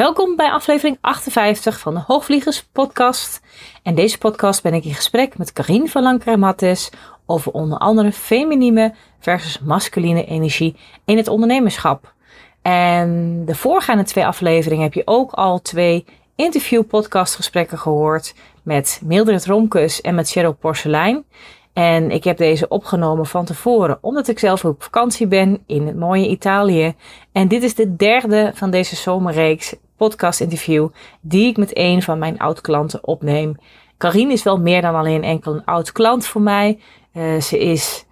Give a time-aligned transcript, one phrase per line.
[0.00, 3.40] Welkom bij aflevering 58 van de Hoogvliegers podcast.
[3.82, 6.90] En deze podcast ben ik in gesprek met Karine van Lanker Mattes
[7.26, 12.14] over onder andere feminine versus masculine energie in het ondernemerschap.
[12.62, 16.04] En de voorgaande twee afleveringen heb je ook al twee
[16.36, 21.24] interview podcastgesprekken gehoord met Mildred Romkes en met Cheryl Porcelein.
[21.72, 25.96] En ik heb deze opgenomen van tevoren, omdat ik zelf op vakantie ben in het
[25.96, 26.94] mooie Italië.
[27.32, 29.74] En dit is de derde van deze zomerreeks
[30.06, 30.88] podcast interview
[31.20, 33.56] die ik met een van mijn oud-klanten opneem.
[33.96, 36.78] Karine is wel meer dan alleen enkel een oud klant voor mij.
[37.12, 38.06] Uh, ze is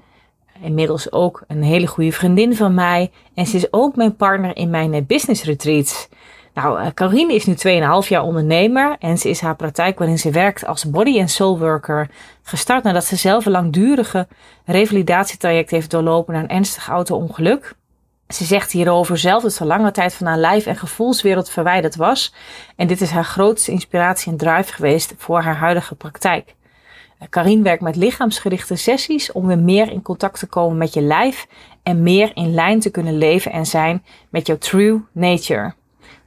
[0.63, 3.11] inmiddels ook een hele goede vriendin van mij.
[3.35, 6.09] En ze is ook mijn partner in mijn business retreats.
[6.55, 10.67] Nou, Carine is nu 2,5 jaar ondernemer en ze is haar praktijk waarin ze werkt
[10.67, 12.11] als body and soul worker
[12.43, 14.29] gestart nadat ze zelf een langdurige
[14.65, 17.75] revalidatietraject heeft doorlopen na een ernstig auto-ongeluk.
[18.29, 22.35] Ze zegt hierover zelf dat ze lange tijd van haar lijf- en gevoelswereld verwijderd was.
[22.77, 26.55] En dit is haar grootste inspiratie en drive geweest voor haar huidige praktijk.
[27.29, 31.47] Karin werkt met lichaamsgerichte sessies om weer meer in contact te komen met je lijf
[31.83, 35.75] en meer in lijn te kunnen leven en zijn met jouw true nature.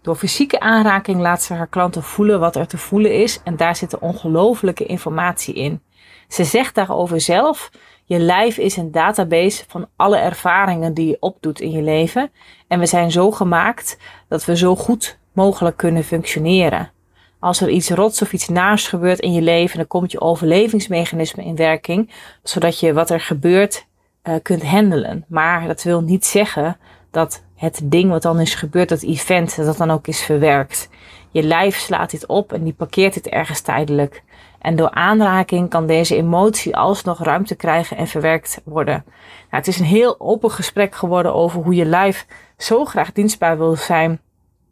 [0.02, 3.76] Door fysieke aanraking laat ze haar klanten voelen wat er te voelen is en daar
[3.76, 5.82] zit ongelofelijke informatie in.
[6.28, 7.72] Ze zegt daarover zelf:
[8.12, 12.32] je lijf is een database van alle ervaringen die je opdoet in je leven
[12.68, 16.92] en we zijn zo gemaakt dat we zo goed mogelijk kunnen functioneren.
[17.40, 21.44] Als er iets rots of iets naars gebeurt in je leven, dan komt je overlevingsmechanisme
[21.44, 22.10] in werking,
[22.44, 23.86] zodat je wat er gebeurt
[24.24, 25.26] uh, kunt handelen.
[25.28, 26.78] Maar dat wil niet zeggen
[27.12, 30.90] dat het ding wat dan is gebeurd, dat event, dat dan ook is verwerkt.
[31.30, 34.24] Je lijf slaat dit op en die parkeert dit ergens tijdelijk.
[34.62, 39.04] En door aanraking kan deze emotie alsnog ruimte krijgen en verwerkt worden.
[39.06, 39.16] Nou,
[39.50, 42.26] het is een heel open gesprek geworden over hoe je lijf
[42.58, 44.20] zo graag dienstbaar wil zijn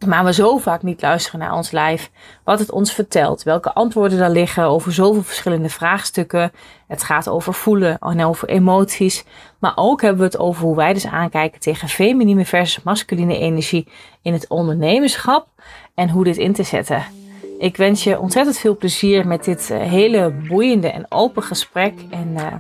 [0.08, 2.12] maar we zo vaak niet luisteren naar ons lijf,
[2.44, 6.52] wat het ons vertelt, welke antwoorden daar liggen over zoveel verschillende vraagstukken.
[6.88, 9.26] Het gaat over voelen en over emoties,
[9.60, 13.88] maar ook hebben we het over hoe wij dus aankijken tegen feminine versus masculine energie
[14.22, 15.48] in het ondernemerschap
[15.96, 17.19] en hoe dit in te zetten.
[17.60, 21.94] Ik wens je ontzettend veel plezier met dit eh, hele boeiende en open gesprek.
[22.10, 22.54] En uh,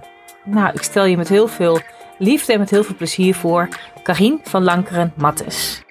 [0.46, 1.80] nou, ik stel je met heel veel
[2.18, 3.68] liefde en met heel veel plezier voor
[4.04, 5.84] Karin van Lankeren Mattes.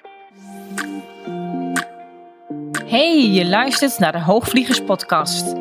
[2.85, 5.55] Hey, je luistert naar de Hoogvliegers Podcast.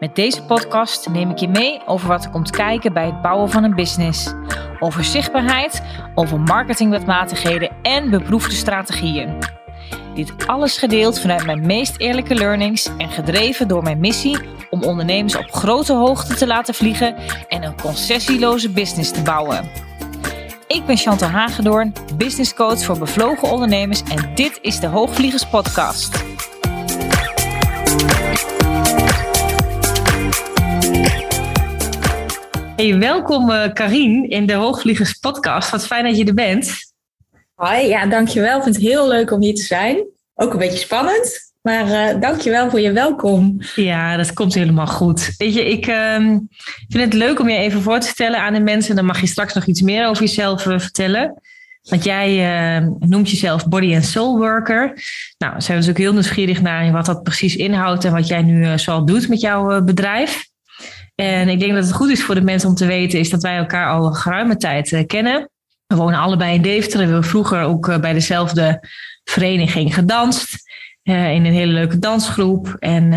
[0.00, 3.50] Met deze podcast neem ik je mee over wat er komt kijken bij het bouwen
[3.50, 4.34] van een business.
[4.80, 5.82] Over zichtbaarheid,
[6.14, 9.57] over marketingwetmatigheden en beproefde strategieën.
[10.18, 14.38] Dit alles gedeeld vanuit mijn meest eerlijke learnings en gedreven door mijn missie
[14.70, 17.16] om ondernemers op grote hoogte te laten vliegen
[17.48, 19.70] en een concessieloze business te bouwen.
[20.66, 26.24] Ik ben Chantal Hagedoorn, business coach voor bevlogen ondernemers en dit is de Hoogvliegers Podcast.
[32.76, 35.70] Hey, welkom uh, Karine in de Hoogvliegers podcast.
[35.70, 36.87] Wat fijn dat je er bent.
[37.58, 38.56] Hoi, ja, dankjewel.
[38.56, 40.04] Ik vind het heel leuk om hier te zijn.
[40.34, 43.56] Ook een beetje spannend, maar uh, dankjewel voor je welkom.
[43.74, 45.34] Ja, dat komt helemaal goed.
[45.38, 46.16] Weet je, ik uh,
[46.88, 48.96] vind het leuk om je even voor te stellen aan de mensen.
[48.96, 51.42] Dan mag je straks nog iets meer over jezelf uh, vertellen.
[51.82, 55.02] Want jij noemt jezelf body and soul worker.
[55.38, 58.42] Nou, zijn we dus ook heel nieuwsgierig naar wat dat precies inhoudt en wat jij
[58.42, 60.46] nu zoal doet met jouw bedrijf.
[61.14, 63.42] En ik denk dat het goed is voor de mensen om te weten, is dat
[63.42, 65.50] wij elkaar al een geruime tijd kennen.
[65.88, 68.88] We wonen allebei in Deventer en we hebben vroeger ook uh, bij dezelfde
[69.24, 70.56] vereniging gedanst.
[71.02, 72.76] Uh, in een hele leuke dansgroep.
[72.78, 73.08] En,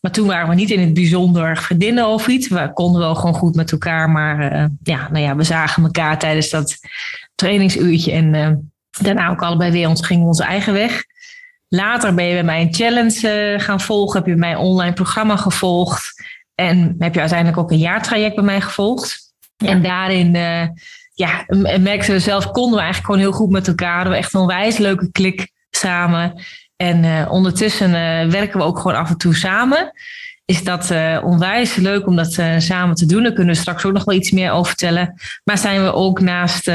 [0.00, 2.48] maar toen waren we niet in het bijzonder vriendinnen of iets.
[2.48, 4.10] We konden wel gewoon goed met elkaar.
[4.10, 6.78] Maar ja, nou ja, we zagen elkaar tijdens dat
[7.34, 8.12] trainingsuurtje.
[8.12, 11.04] En daarna ook allebei weer ons, gingen we onze eigen weg.
[11.68, 14.18] Later ben je bij mij een challenge gaan volgen.
[14.18, 16.24] Heb je mijn online programma gevolgd.
[16.54, 19.32] En heb je uiteindelijk ook een jaartraject bij mij gevolgd.
[19.56, 20.36] En daarin
[21.14, 21.44] ja,
[21.78, 23.94] merkten we zelf, konden we eigenlijk gewoon heel goed met elkaar.
[23.94, 26.42] We hebben echt een onwijs leuke klik samen.
[26.76, 29.92] En uh, ondertussen uh, werken we ook gewoon af en toe samen.
[30.44, 30.90] Is dat
[31.22, 33.22] onwijs leuk om dat samen te doen.
[33.22, 35.14] Daar kunnen we straks ook nog wel iets meer over vertellen.
[35.44, 36.66] Maar zijn we ook naast,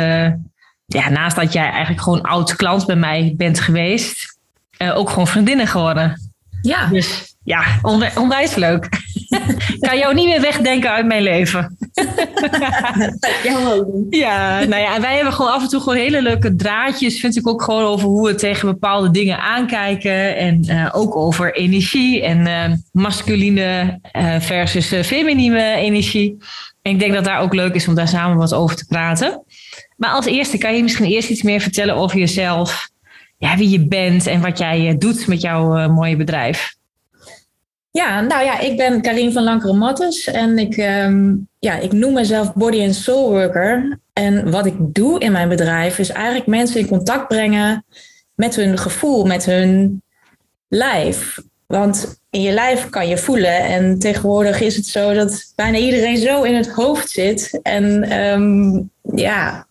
[0.85, 4.37] ja, naast dat jij eigenlijk gewoon oud klant bij mij bent geweest,
[4.77, 6.31] ook gewoon vriendinnen geworden.
[6.61, 6.87] Ja.
[6.87, 7.63] Dus ja,
[8.15, 8.89] onwijs leuk.
[9.29, 11.77] Ik kan jou niet meer wegdenken uit mijn leven.
[14.09, 17.37] ja, nou ja, en wij hebben gewoon af en toe gewoon hele leuke draadjes, vind
[17.37, 20.37] ik ook gewoon over hoe we tegen bepaalde dingen aankijken.
[20.37, 26.37] En uh, ook over energie en uh, masculine uh, versus feminine energie.
[26.81, 29.43] En ik denk dat daar ook leuk is om daar samen wat over te praten.
[29.97, 32.89] Maar als eerste kan je misschien eerst iets meer vertellen over jezelf
[33.37, 36.77] ja, wie je bent en wat jij doet met jouw mooie bedrijf.
[37.91, 42.13] Ja, nou ja, ik ben Karin van Lankeren Mattes en ik, ehm, ja, ik noem
[42.13, 43.99] mezelf Body and Soul Worker.
[44.13, 47.85] En wat ik doe in mijn bedrijf is eigenlijk mensen in contact brengen
[48.35, 50.01] met hun gevoel, met hun
[50.67, 51.39] lijf.
[51.65, 53.63] Want in je lijf kan je voelen.
[53.63, 57.59] En tegenwoordig is het zo dat bijna iedereen zo in het hoofd zit.
[57.61, 58.81] En ehm,
[59.19, 59.67] ja,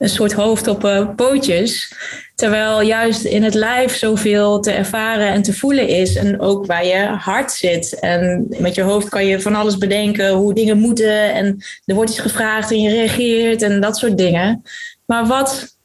[0.00, 1.94] een soort hoofd op uh, pootjes.
[2.34, 6.16] Terwijl juist in het lijf zoveel te ervaren en te voelen is.
[6.16, 7.98] En ook waar je hart zit.
[7.98, 11.32] En met je hoofd kan je van alles bedenken hoe dingen moeten.
[11.32, 14.62] En er wordt iets gevraagd en je reageert en dat soort dingen.
[15.06, 15.76] Maar wat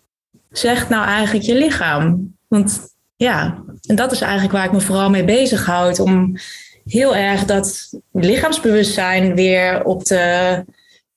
[0.51, 2.35] zegt nou eigenlijk je lichaam?
[2.47, 2.79] Want
[3.15, 5.99] ja, en dat is eigenlijk waar ik me vooral mee bezighoud.
[5.99, 6.37] Om
[6.85, 10.63] heel erg dat lichaamsbewustzijn weer op te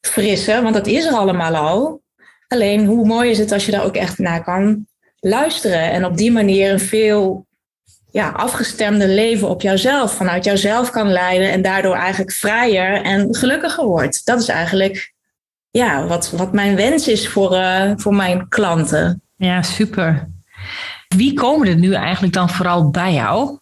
[0.00, 0.62] frissen.
[0.62, 2.00] Want dat is er allemaal al.
[2.48, 4.86] Alleen hoe mooi is het als je daar ook echt naar kan
[5.20, 5.90] luisteren.
[5.90, 7.46] En op die manier een veel
[8.10, 11.50] ja, afgestemde leven op jouzelf, vanuit jouzelf kan leiden.
[11.50, 14.26] En daardoor eigenlijk vrijer en gelukkiger wordt.
[14.26, 15.12] Dat is eigenlijk
[15.70, 19.22] ja, wat, wat mijn wens is voor, uh, voor mijn klanten.
[19.36, 20.28] Ja, super.
[21.08, 23.58] Wie komen er nu eigenlijk dan vooral bij jou?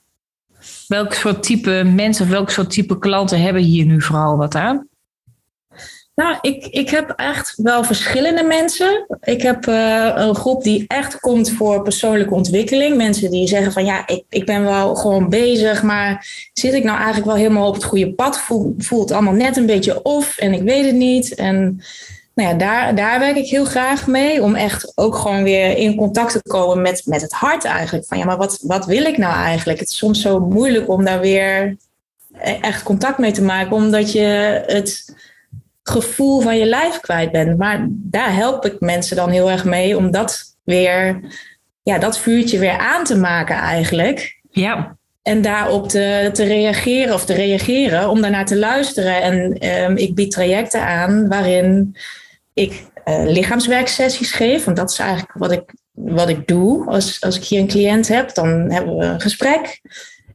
[0.87, 4.89] Welk soort type mensen of welk soort type klanten hebben hier nu vooral wat aan?
[6.17, 9.07] Nou, ik, ik heb echt wel verschillende mensen.
[9.23, 12.97] Ik heb uh, een groep die echt komt voor persoonlijke ontwikkeling.
[12.97, 16.97] Mensen die zeggen van ja, ik, ik ben wel gewoon bezig, maar zit ik nou
[16.97, 18.39] eigenlijk wel helemaal op het goede pad?
[18.39, 21.35] Voel, voelt allemaal net een beetje of en ik weet het niet.
[21.35, 21.83] En
[22.35, 24.43] nou ja, daar, daar werk ik heel graag mee.
[24.43, 28.07] Om echt ook gewoon weer in contact te komen met, met het hart eigenlijk.
[28.07, 29.79] Van ja, maar wat, wat wil ik nou eigenlijk?
[29.79, 31.77] Het is soms zo moeilijk om daar weer
[32.33, 33.73] e-, echt contact mee te maken.
[33.73, 35.15] Omdat je het
[35.91, 37.59] gevoel van je lijf kwijt bent.
[37.59, 41.21] Maar daar help ik mensen dan heel erg mee om dat weer,
[41.83, 44.41] ja, dat vuurtje weer aan te maken eigenlijk.
[44.51, 44.97] Ja.
[45.23, 49.23] En daarop te, te reageren of te reageren, om daarnaar te luisteren.
[49.23, 51.97] En um, ik bied trajecten aan waarin
[52.55, 54.65] ik uh, lichaamswerksessies geef.
[54.65, 56.87] Want dat is eigenlijk wat ik, wat ik doe.
[56.87, 59.81] Als, als ik hier een cliënt heb, dan hebben we een gesprek.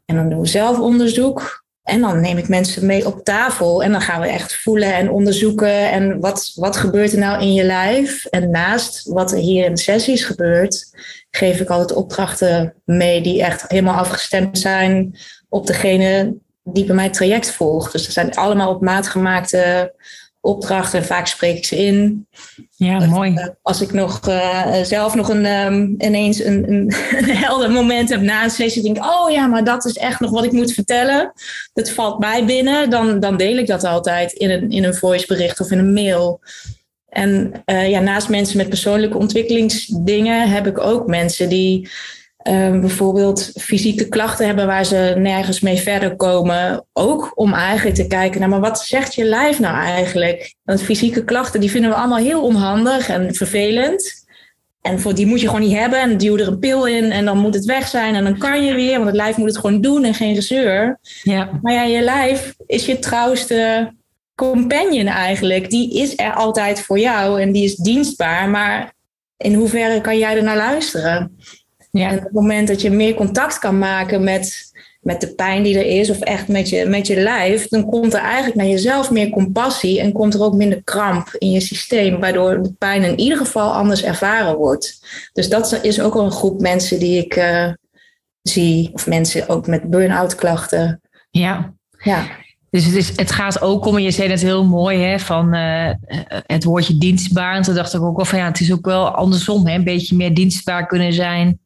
[0.05, 1.60] En dan doen we zelfonderzoek.
[1.91, 5.11] En dan neem ik mensen mee op tafel en dan gaan we echt voelen en
[5.11, 5.91] onderzoeken.
[5.91, 8.25] En wat, wat gebeurt er nou in je lijf?
[8.25, 10.89] En naast wat er hier in sessies gebeurt,
[11.31, 15.17] geef ik altijd opdrachten mee die echt helemaal afgestemd zijn
[15.49, 17.91] op degene die bij mij het traject volgt.
[17.91, 19.93] Dus dat zijn allemaal op maat gemaakte
[20.41, 22.27] opdrachten en vaak spreek ik ze in.
[22.75, 23.33] Ja, mooi.
[23.35, 28.09] Eh, als ik nog uh, zelf nog een, um, ineens een, een, een, helder moment
[28.09, 30.51] heb na een sessie, denk ik, oh ja, maar dat is echt nog wat ik
[30.51, 31.31] moet vertellen.
[31.73, 35.59] Dat valt mij binnen, dan, dan deel ik dat altijd in een, in een voicebericht
[35.59, 36.39] of in een mail.
[37.09, 41.89] En uh, ja, naast mensen met persoonlijke ontwikkelingsdingen heb ik ook mensen die
[42.43, 46.85] Um, bijvoorbeeld fysieke klachten hebben waar ze nergens mee verder komen.
[46.93, 50.55] Ook om eigenlijk te kijken naar, maar wat zegt je lijf nou eigenlijk?
[50.63, 54.25] Want fysieke klachten, die vinden we allemaal heel onhandig en vervelend.
[54.81, 55.99] En voor die moet je gewoon niet hebben.
[55.99, 58.15] En duw er een pil in en dan moet het weg zijn.
[58.15, 60.99] En dan kan je weer, want het lijf moet het gewoon doen en geen gezeur.
[61.23, 61.49] Ja.
[61.61, 63.91] Maar ja, je lijf is je trouwste
[64.35, 65.69] companion eigenlijk.
[65.69, 68.49] Die is er altijd voor jou en die is dienstbaar.
[68.49, 68.93] Maar
[69.37, 71.37] in hoeverre kan jij er naar luisteren?
[71.91, 72.09] Ja.
[72.09, 74.71] En op het moment dat je meer contact kan maken met,
[75.01, 78.13] met de pijn die er is, of echt met je, met je lijf, dan komt
[78.13, 82.19] er eigenlijk naar jezelf meer compassie en komt er ook minder kramp in je systeem,
[82.19, 85.05] waardoor de pijn in ieder geval anders ervaren wordt.
[85.33, 87.69] Dus dat is ook een groep mensen die ik uh,
[88.41, 91.01] zie, of mensen ook met burn-out klachten.
[91.31, 91.73] Ja.
[92.03, 92.27] Ja.
[92.69, 95.55] Dus het, is, het gaat ook om, en je zei het heel mooi, hè, van
[95.55, 95.89] uh,
[96.45, 97.55] het woordje dienstbaar.
[97.55, 99.83] En toen dacht ik ook wel van ja, het is ook wel andersom, hè, een
[99.83, 101.59] beetje meer dienstbaar kunnen zijn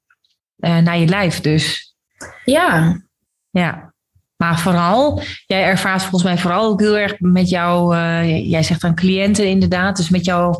[0.57, 1.95] uh, naar je lijf dus.
[2.45, 3.01] Ja.
[3.49, 3.93] Ja.
[4.35, 8.81] Maar vooral, jij ervaart volgens mij vooral ook heel erg met jou, uh, jij zegt
[8.81, 10.59] dan cliënten inderdaad, dus met jouw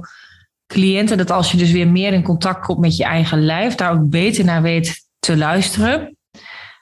[0.68, 3.92] cliënten, dat als je dus weer meer in contact komt met je eigen lijf, daar
[3.92, 6.18] ook beter naar weet te luisteren.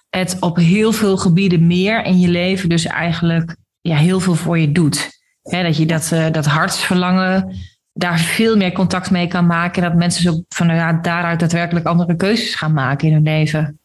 [0.09, 4.59] Het op heel veel gebieden meer in je leven dus eigenlijk ja, heel veel voor
[4.59, 5.21] je doet.
[5.41, 7.55] dat je dat, uh, dat hartsverlangen,
[7.93, 9.83] daar veel meer contact mee kan maken.
[9.83, 13.23] En dat mensen zo van nou ja, daaruit daadwerkelijk andere keuzes gaan maken in hun
[13.23, 13.77] leven.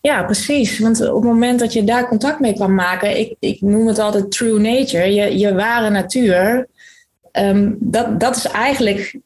[0.00, 0.78] Ja, precies.
[0.78, 3.98] Want op het moment dat je daar contact mee kan maken, ik, ik noem het
[3.98, 6.68] altijd true nature, je, je ware natuur,
[7.32, 9.18] um, dat, dat is eigenlijk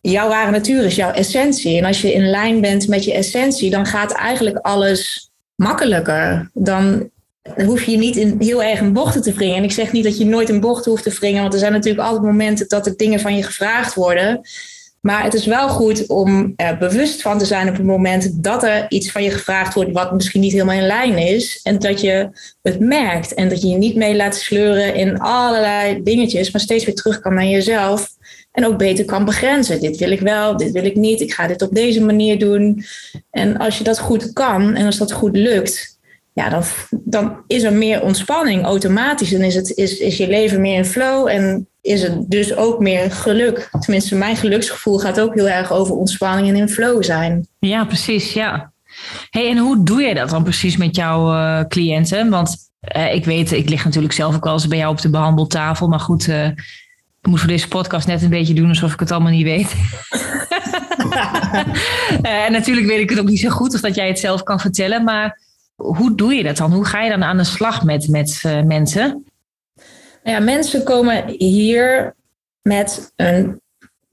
[0.00, 1.78] jouw ware natuur, is jouw essentie.
[1.78, 6.50] En als je in lijn bent met je essentie, dan gaat eigenlijk alles makkelijker.
[6.54, 7.10] Dan
[7.42, 9.56] dan hoef je niet in, heel erg in bochten te wringen.
[9.56, 11.72] En ik zeg niet dat je nooit in bochten hoeft te wringen, want er zijn
[11.72, 14.40] natuurlijk altijd momenten dat er dingen van je gevraagd worden.
[15.00, 18.62] Maar het is wel goed om er bewust van te zijn op het moment dat
[18.62, 21.60] er iets van je gevraagd wordt wat misschien niet helemaal in lijn is.
[21.62, 22.30] En dat je
[22.62, 26.84] het merkt en dat je je niet mee laat sleuren in allerlei dingetjes, maar steeds
[26.84, 28.08] weer terug kan naar jezelf.
[28.52, 29.80] En ook beter kan begrenzen.
[29.80, 31.20] Dit wil ik wel, dit wil ik niet.
[31.20, 32.84] Ik ga dit op deze manier doen.
[33.30, 35.91] En als je dat goed kan en als dat goed lukt,
[36.34, 39.30] ja, dan, dan is er meer ontspanning automatisch.
[39.30, 42.78] Dan is, het, is, is je leven meer in flow en is het dus ook
[42.80, 43.68] meer geluk.
[43.80, 47.46] Tenminste, mijn geluksgevoel gaat ook heel erg over ontspanning en in flow zijn.
[47.58, 48.72] Ja, precies, ja.
[49.30, 52.30] Hey, en hoe doe je dat dan precies met jouw uh, cliënten?
[52.30, 52.56] Want
[52.96, 55.88] uh, ik weet, ik lig natuurlijk zelf ook wel eens bij jou op de behandeltafel.
[55.88, 59.10] Maar goed, uh, ik moet voor deze podcast net een beetje doen alsof ik het
[59.10, 59.74] allemaal niet weet.
[62.22, 64.60] en natuurlijk weet ik het ook niet zo goed of dat jij het zelf kan
[64.60, 65.04] vertellen.
[65.04, 65.40] Maar
[65.82, 66.72] hoe doe je dat dan?
[66.72, 69.24] Hoe ga je dan aan de slag met, met mensen?
[70.24, 72.14] Ja, mensen komen hier
[72.62, 73.60] met een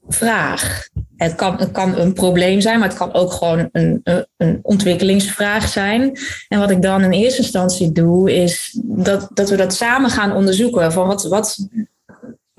[0.08, 0.88] vraag.
[1.16, 4.02] Het kan, het kan een probleem zijn, maar het kan ook gewoon een,
[4.38, 6.18] een ontwikkelingsvraag zijn.
[6.48, 10.36] En wat ik dan in eerste instantie doe, is dat, dat we dat samen gaan
[10.36, 10.92] onderzoeken.
[10.92, 11.68] Van wat, wat,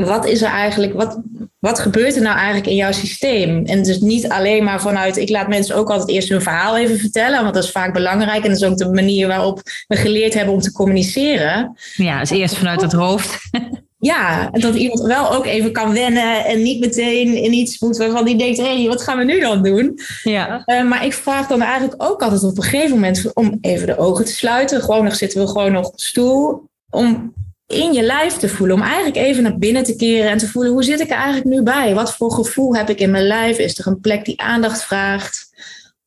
[0.04, 1.20] wat is er eigenlijk, wat,
[1.58, 3.64] wat gebeurt er nou eigenlijk in jouw systeem?
[3.64, 6.98] En dus niet alleen maar vanuit, ik laat mensen ook altijd eerst hun verhaal even
[6.98, 10.34] vertellen, want dat is vaak belangrijk en dat is ook de manier waarop we geleerd
[10.34, 11.76] hebben om te communiceren.
[11.94, 13.38] Ja, dus eerst vanuit het hoofd.
[14.02, 18.24] Ja, dat iemand wel ook even kan wennen en niet meteen in iets moet waarvan
[18.24, 19.98] die denkt, hé, hey, wat gaan we nu dan doen?
[20.22, 20.62] Ja.
[20.66, 23.98] Uh, maar ik vraag dan eigenlijk ook altijd op een gegeven moment om even de
[23.98, 24.80] ogen te sluiten.
[24.80, 26.68] Gewoon nog zitten we gewoon nog op de stoel.
[26.90, 27.34] Om
[27.70, 28.76] in je lijf te voelen.
[28.76, 31.46] Om eigenlijk even naar binnen te keren en te voelen, hoe zit ik er eigenlijk
[31.46, 31.94] nu bij?
[31.94, 33.58] Wat voor gevoel heb ik in mijn lijf?
[33.58, 35.48] Is er een plek die aandacht vraagt?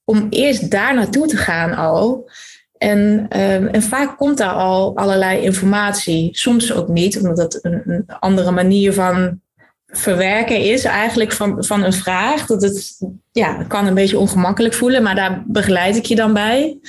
[0.03, 2.29] Om eerst daar naartoe te gaan al.
[2.77, 2.99] En,
[3.39, 6.29] um, en vaak komt daar al allerlei informatie.
[6.37, 9.41] Soms ook niet, omdat dat een, een andere manier van
[9.87, 12.45] verwerken is eigenlijk van, van een vraag.
[12.45, 12.97] Dat het
[13.31, 16.79] ja, kan een beetje ongemakkelijk voelen, maar daar begeleid ik je dan bij.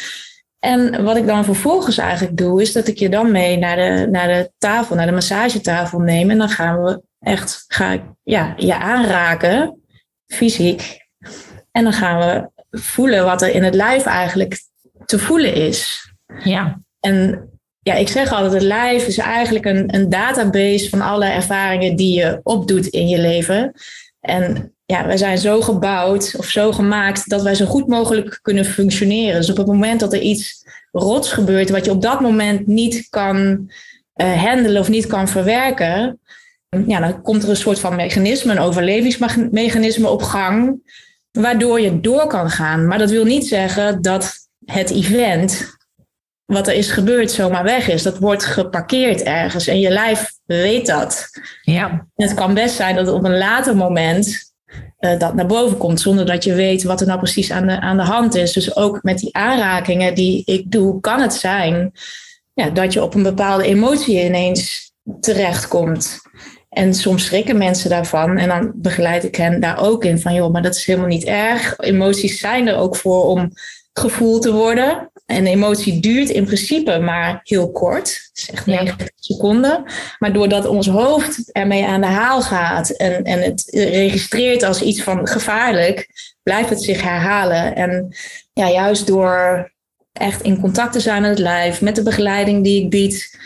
[0.65, 4.09] En wat ik dan vervolgens eigenlijk doe, is dat ik je dan mee naar de,
[4.11, 6.31] naar de tafel, naar de massagetafel neem.
[6.31, 9.83] En dan gaan we echt, ga ik ja, je aanraken,
[10.27, 11.07] fysiek.
[11.71, 14.63] En dan gaan we voelen wat er in het lijf eigenlijk
[15.05, 16.11] te voelen is.
[16.45, 16.81] Ja.
[17.01, 17.49] En
[17.81, 22.19] ja, ik zeg altijd, het lijf is eigenlijk een, een database van alle ervaringen die
[22.19, 23.73] je opdoet in je leven.
[24.21, 28.65] En ja, wij zijn zo gebouwd of zo gemaakt dat wij zo goed mogelijk kunnen
[28.65, 29.41] functioneren.
[29.41, 33.07] Dus op het moment dat er iets rots gebeurt, wat je op dat moment niet
[33.11, 33.71] kan
[34.17, 36.21] uh, handelen of niet kan verwerken,
[36.87, 40.83] ja, dan komt er een soort van mechanisme, een overlevingsmechanisme op gang,
[41.31, 42.87] waardoor je door kan gaan.
[42.87, 45.77] Maar dat wil niet zeggen dat het event
[46.45, 48.03] wat er is gebeurd zomaar weg is.
[48.03, 51.29] Dat wordt geparkeerd ergens en je lijf weet dat.
[51.63, 52.07] Ja.
[52.15, 54.54] het kan best zijn dat op een later moment
[55.01, 57.81] uh, dat naar boven komt, zonder dat je weet wat er nou precies aan de,
[57.81, 58.53] aan de hand is.
[58.53, 61.93] Dus ook met die aanrakingen die ik doe, kan het zijn
[62.55, 66.21] ja, dat je op een bepaalde emotie ineens terechtkomt.
[66.69, 68.39] En soms schrikken mensen daarvan.
[68.39, 71.25] En dan begeleid ik hen daar ook in van, joh, maar dat is helemaal niet
[71.25, 71.79] erg.
[71.79, 73.51] Emoties zijn er ook voor om
[73.93, 75.11] gevoeld te worden.
[75.27, 78.09] En emotie duurt in principe maar heel kort.
[78.09, 79.85] Het is echt 90 seconden.
[80.19, 85.03] Maar doordat ons hoofd ermee aan de haal gaat en, en het registreert als iets
[85.03, 86.09] van gevaarlijk,
[86.43, 87.75] blijft het zich herhalen.
[87.75, 88.17] En
[88.53, 89.73] ja, juist door
[90.13, 93.39] echt in contact te zijn met het lijf, met de begeleiding die ik bied,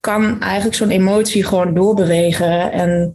[0.00, 2.72] kan eigenlijk zo'n emotie gewoon doorbewegen.
[2.72, 3.14] En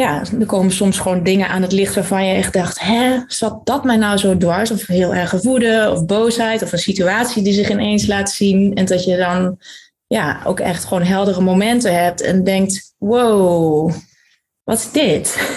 [0.00, 3.66] ja, er komen soms gewoon dingen aan het licht waarvan je echt dacht, hè, zat
[3.66, 4.70] dat mij nou zo dwars?
[4.70, 8.74] Of heel erg woede of boosheid of een situatie die zich ineens laat zien.
[8.74, 9.58] En dat je dan
[10.06, 13.92] ja, ook echt gewoon heldere momenten hebt en denkt, wow,
[14.64, 15.56] wat is dit?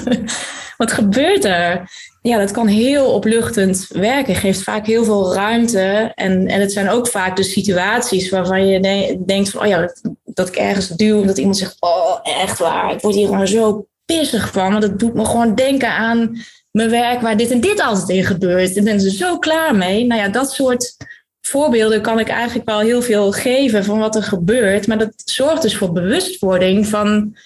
[0.80, 1.90] wat gebeurt er?
[2.26, 4.34] Ja, dat kan heel opluchtend werken.
[4.34, 6.12] Geeft vaak heel veel ruimte.
[6.14, 8.80] En, en het zijn ook vaak de situaties waarvan je
[9.26, 9.92] denkt van, oh ja,
[10.24, 11.20] dat, ik ergens duw.
[11.20, 12.92] En dat iemand zegt, oh, echt waar.
[12.92, 14.70] Ik word hier gewoon zo pissig van.
[14.70, 16.36] Want dat doet me gewoon denken aan
[16.70, 18.76] mijn werk waar dit en dit altijd in gebeurt.
[18.76, 20.04] En ben ze zo klaar mee.
[20.04, 20.96] Nou ja, dat soort
[21.40, 24.86] voorbeelden kan ik eigenlijk wel heel veel geven van wat er gebeurt.
[24.86, 27.36] Maar dat zorgt dus voor bewustwording van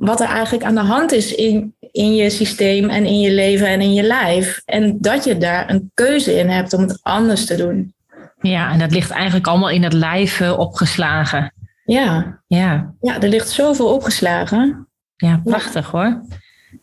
[0.00, 3.66] wat er eigenlijk aan de hand is in, in je systeem en in je leven
[3.66, 4.62] en in je lijf.
[4.64, 7.94] En dat je daar een keuze in hebt om het anders te doen.
[8.40, 11.54] Ja, en dat ligt eigenlijk allemaal in het lijf uh, opgeslagen.
[11.84, 12.40] Ja.
[12.46, 12.94] ja.
[13.00, 14.88] Ja, er ligt zoveel opgeslagen.
[15.16, 16.22] Ja, prachtig hoor.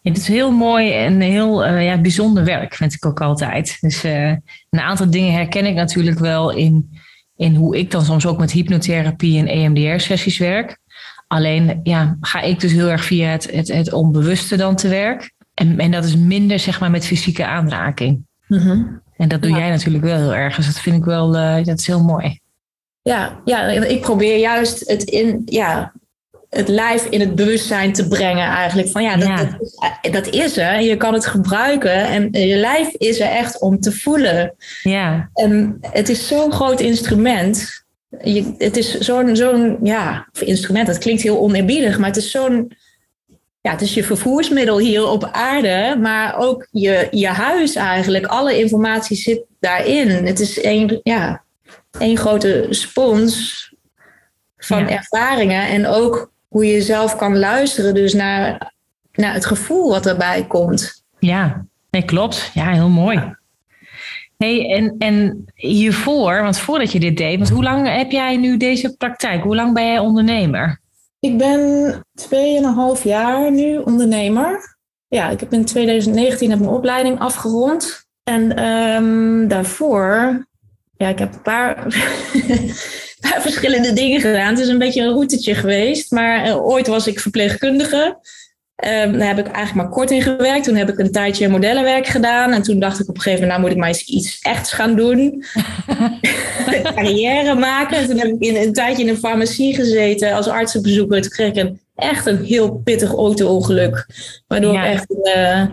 [0.01, 3.77] het is heel mooi en heel uh, ja, bijzonder werk, vind ik ook altijd.
[3.79, 4.29] Dus uh,
[4.69, 7.00] een aantal dingen herken ik natuurlijk wel in,
[7.36, 10.79] in hoe ik dan soms ook met hypnotherapie en EMDR-sessies werk.
[11.27, 15.31] Alleen ja, ga ik dus heel erg via het, het, het onbewuste dan te werk.
[15.53, 18.25] en, en dat is minder zeg maar met fysieke aanraking.
[18.48, 18.84] Mhm.
[19.17, 20.55] En dat doe jij natuurlijk wel heel erg.
[20.55, 22.39] Dus dat vind ik wel, uh, dat is heel mooi.
[23.01, 25.93] Ja, ja, ik probeer juist het in, ja,
[26.50, 28.89] het lijf in het bewustzijn te brengen eigenlijk.
[28.89, 29.62] Van ja, dat, Dat,
[30.01, 30.81] is, dat, is, er.
[30.81, 34.55] Je kan het gebruiken en je lijf is er echt om te voelen.
[34.81, 35.29] Ja.
[35.34, 37.86] En het is zo'n groot instrument.
[38.23, 42.71] Je, het is zo'n, zo'n, ja, instrument, dat klinkt heel oneerbiedig, maar het is zo'n,
[43.61, 48.25] ja, het is je vervoersmiddel hier op aarde, maar ook je, je huis eigenlijk.
[48.25, 50.25] Alle informatie zit daarin.
[50.25, 51.43] Het is een, ja,
[51.99, 53.65] één grote spons
[54.57, 58.73] van ervaringen en ook hoe je zelf kan luisteren, dus naar,
[59.11, 61.03] naar het gevoel wat erbij komt.
[61.19, 62.51] Ja, nee, klopt.
[62.53, 63.35] Ja, heel mooi.
[64.38, 68.58] Hey, en, en hiervoor, want voordat je dit deed, want hoe lang heb jij nu
[68.58, 69.44] deze praktijk?
[69.44, 70.82] Hoe lang ben jij ondernemer?
[71.20, 71.94] Ik ben
[72.98, 74.77] 2,5 jaar nu ondernemer.
[75.08, 78.08] Ja, ik heb in 2019 heb mijn opleiding afgerond.
[78.24, 80.48] En um, daarvoor,
[80.98, 81.75] ja, ik heb een paar
[83.20, 84.50] paar verschillende dingen gedaan.
[84.50, 86.12] Het is een beetje een routetje geweest.
[86.12, 88.17] Maar uh, ooit was ik verpleegkundige.
[88.86, 90.63] Um, daar heb ik eigenlijk maar kort in gewerkt.
[90.63, 92.51] Toen heb ik een tijdje modellenwerk gedaan.
[92.51, 94.74] En toen dacht ik op een gegeven moment, nou moet ik maar eens iets echts
[94.74, 95.43] gaan doen.
[96.96, 97.98] Carrière maken.
[97.98, 101.22] En toen heb ik in, een tijdje in een farmacie gezeten als artsenbezoeker.
[101.22, 104.07] Toen kreeg ik een, echt een heel pittig auto-ongeluk.
[104.48, 105.05] Waardoor ik echt...
[105.36, 105.63] Uh,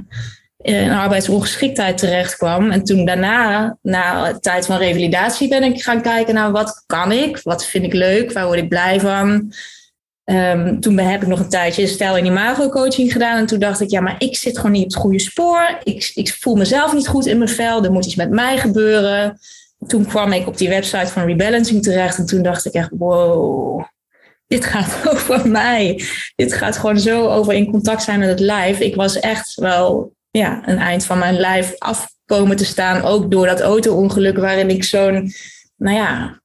[0.64, 2.70] in arbeidsongeschiktheid terecht kwam.
[2.70, 7.12] En toen daarna, na de tijd van revalidatie, ben ik gaan kijken naar wat kan
[7.12, 9.52] ik, wat vind ik leuk, waar word ik blij van.
[10.24, 13.38] Um, toen heb ik nog een tijdje stijl en imago coaching gedaan.
[13.38, 15.78] En toen dacht ik, ja, maar ik zit gewoon niet op het goede spoor.
[15.82, 17.84] Ik, ik voel mezelf niet goed in mijn vel.
[17.84, 19.38] Er moet iets met mij gebeuren.
[19.86, 22.18] Toen kwam ik op die website van Rebalancing terecht.
[22.18, 23.84] En toen dacht ik echt, wow,
[24.46, 26.00] dit gaat over mij.
[26.36, 28.78] Dit gaat gewoon zo over in contact zijn met het lijf.
[28.78, 33.02] Ik was echt wel ja, een eind van mijn lijf afkomen te staan.
[33.02, 35.32] Ook door dat auto-ongeluk waarin ik zo'n,
[35.76, 36.42] nou ja,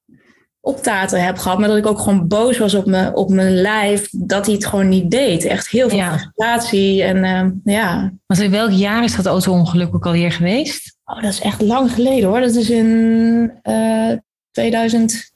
[0.61, 1.59] optaten heb gehad.
[1.59, 4.65] Maar dat ik ook gewoon boos was op, me, op mijn lijf dat hij het
[4.65, 5.43] gewoon niet deed.
[5.43, 6.17] Echt heel veel ja.
[6.17, 7.03] frustratie.
[7.03, 8.11] En uh, ja.
[8.25, 10.97] Want in welk jaar is dat auto-ongeluk ook alweer geweest?
[11.05, 12.39] Oh, dat is echt lang geleden hoor.
[12.39, 14.13] Dat is in uh,
[14.51, 15.31] 2003.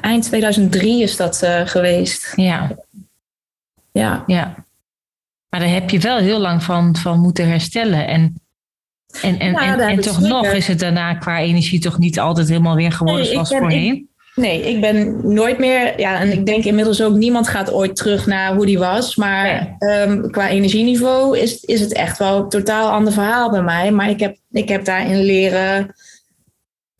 [0.00, 2.32] Eind 2003 is dat uh, geweest.
[2.36, 2.76] Ja.
[3.92, 4.24] Ja.
[4.26, 4.54] Ja.
[5.48, 8.06] Maar daar heb je wel heel lang van, van moeten herstellen.
[8.06, 8.42] En,
[9.20, 12.76] en, en, en, en toch nog is het daarna qua energie toch niet altijd helemaal
[12.76, 13.94] weer geworden nee, zoals ben, voorheen.
[13.94, 16.00] Ik, nee, ik ben nooit meer.
[16.00, 19.16] Ja, en ik denk inmiddels ook niemand gaat ooit terug naar hoe die was.
[19.16, 20.00] Maar nee.
[20.00, 23.90] um, qua energieniveau is, is het echt wel een totaal ander verhaal bij mij.
[23.90, 25.94] Maar ik heb, ik heb daarin leren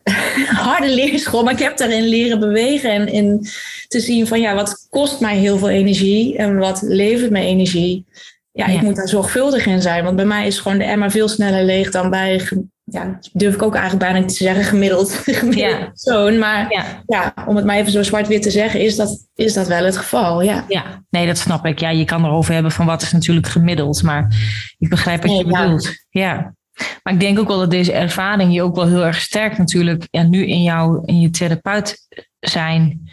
[0.67, 3.47] harde leerschool, maar ik heb daarin leren bewegen en in
[3.89, 8.05] te zien van ja, wat kost mij heel veel energie en wat levert mij energie.
[8.53, 10.05] Ja, ik moet daar zorgvuldig in zijn.
[10.05, 12.49] Want bij mij is gewoon de emmer veel sneller leeg dan bij,
[12.85, 15.87] ja, durf ik ook eigenlijk bijna niet te zeggen, gemiddeld, gemiddeld ja.
[15.87, 16.39] persoon.
[16.39, 16.85] Maar ja.
[17.07, 17.35] ja.
[17.47, 20.43] om het maar even zo zwart-wit te zeggen, is dat, is dat wel het geval.
[20.43, 20.65] Ja.
[20.69, 21.79] ja, nee, dat snap ik.
[21.79, 24.03] Ja, je kan erover hebben van wat is natuurlijk gemiddeld.
[24.03, 24.35] Maar
[24.79, 25.91] ik begrijp wat je bedoelt.
[26.11, 26.55] Ja.
[27.03, 30.07] Maar ik denk ook wel dat deze ervaring je ook wel heel erg sterk natuurlijk
[30.11, 31.99] ja, nu in, jou, in je therapeut
[32.41, 33.11] zijn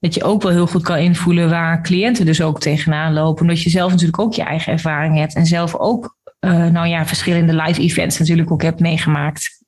[0.00, 3.42] dat je ook wel heel goed kan invoelen waar cliënten dus ook tegenaan lopen.
[3.42, 7.06] Omdat je zelf natuurlijk ook je eigen ervaring hebt en zelf ook uh, nou ja,
[7.06, 9.64] verschillende live events natuurlijk ook hebt meegemaakt.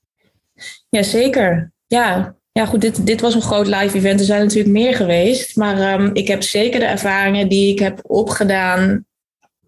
[0.89, 1.73] Jazeker.
[1.87, 4.21] Ja, ja goed, dit, dit was een groot live event.
[4.21, 5.57] Er zijn natuurlijk meer geweest.
[5.57, 9.05] Maar um, ik heb zeker de ervaringen die ik heb opgedaan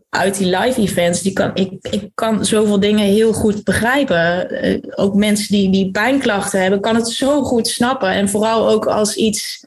[0.08, 1.22] uit die live events.
[1.22, 4.52] Die kan, ik, ik kan zoveel dingen heel goed begrijpen.
[4.66, 8.08] Uh, ook mensen die, die pijnklachten hebben, kan het zo goed snappen.
[8.08, 9.66] En vooral ook als iets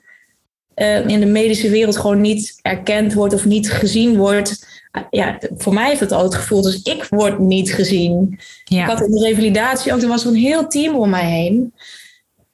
[0.76, 4.74] uh, in de medische wereld gewoon niet erkend wordt of niet gezien wordt.
[5.10, 8.40] Ja, voor mij heeft het al het gevoel, dus ik word niet gezien.
[8.64, 8.82] Ja.
[8.82, 11.74] Ik had in de revalidatie ook, er was een heel team om mij heen.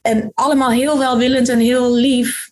[0.01, 2.49] En allemaal heel welwillend en heel lief.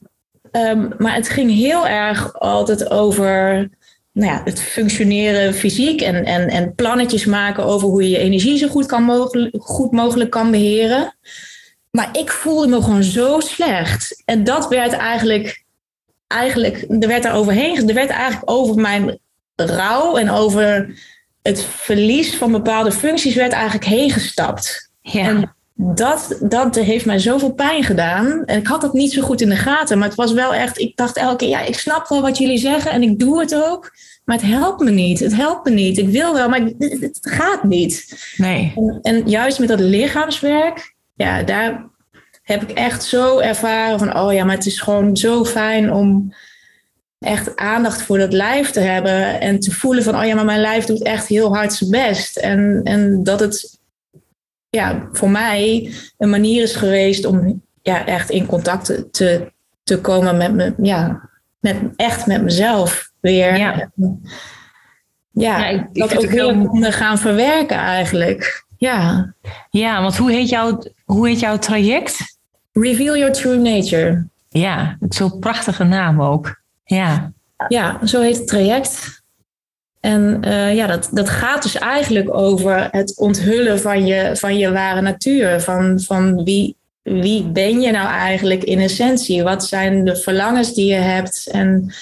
[0.51, 3.69] Um, maar het ging heel erg altijd over
[4.11, 8.57] nou ja, het functioneren fysiek en, en, en plannetjes maken over hoe je je energie
[8.57, 11.15] zo goed, kan mogelijk, goed mogelijk kan beheren.
[11.91, 14.21] Maar ik voelde me gewoon zo slecht.
[14.25, 15.63] En dat werd eigenlijk,
[16.27, 19.19] eigenlijk er werd daar overheen, er werd eigenlijk over mijn
[19.55, 20.97] rouw en over
[21.41, 24.91] het verlies van bepaalde functies werd eigenlijk heen gestapt.
[25.01, 25.27] Ja.
[25.27, 28.45] En dat, dat heeft mij zoveel pijn gedaan.
[28.45, 29.97] En ik had dat niet zo goed in de gaten.
[29.97, 32.57] Maar het was wel echt, ik dacht elke keer, ja, ik snap wel wat jullie
[32.57, 33.91] zeggen en ik doe het ook.
[34.25, 35.19] Maar het helpt me niet.
[35.19, 35.97] Het helpt me niet.
[35.97, 38.17] Ik wil wel, maar het, gaat niet.
[38.37, 38.73] Nee.
[38.75, 41.85] En, en juist met dat lichaamswerk, ja, daar
[42.43, 46.33] heb ik echt zo ervaren van, oh ja, maar het is gewoon zo fijn om,
[47.19, 50.61] echt aandacht voor dat lijf te hebben en te voelen van, oh ja, maar mijn
[50.61, 52.37] lijf doet echt heel hard zijn best.
[52.37, 53.79] En, en dat het
[54.69, 59.51] ja, voor mij een manier is geweest om ja, echt in contact te,
[59.83, 61.29] te komen met me, ja,
[61.59, 63.57] met, echt met mezelf weer.
[63.57, 63.91] Ja,
[65.31, 66.91] ja, ik, dat ook heel heel...
[66.91, 68.67] gaan verwerken eigenlijk.
[68.79, 69.33] Ja.
[69.69, 72.37] ja, want hoe heet, jouw, hoe heet jouw traject?
[72.71, 74.27] Reveal Your True Nature.
[74.49, 76.61] Ja, zo'n prachtige naam ook.
[76.83, 77.31] Ja.
[77.67, 79.21] Ja, zo heet het traject.
[79.99, 84.71] En uh, ja, dat, dat gaat dus eigenlijk over het onthullen van je, van je
[84.71, 85.61] ware natuur.
[85.61, 89.43] Van, van wie, wie ben je nou eigenlijk in essentie?
[89.43, 91.49] Wat zijn de verlangens die je hebt?
[91.51, 91.93] En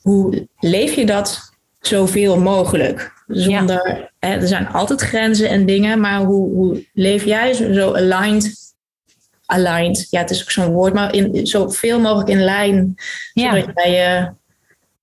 [0.00, 3.12] hoe leef je dat zoveel mogelijk?
[3.26, 8.62] Zonder, hè, er zijn altijd grenzen en dingen, maar hoe, hoe leef jij zo aligned?
[9.46, 12.94] Aligned, ja, het is ook zo'n woord, maar in, zoveel mogelijk in lijn.
[13.32, 13.58] Ja.
[13.58, 14.26] Zodat jij uh,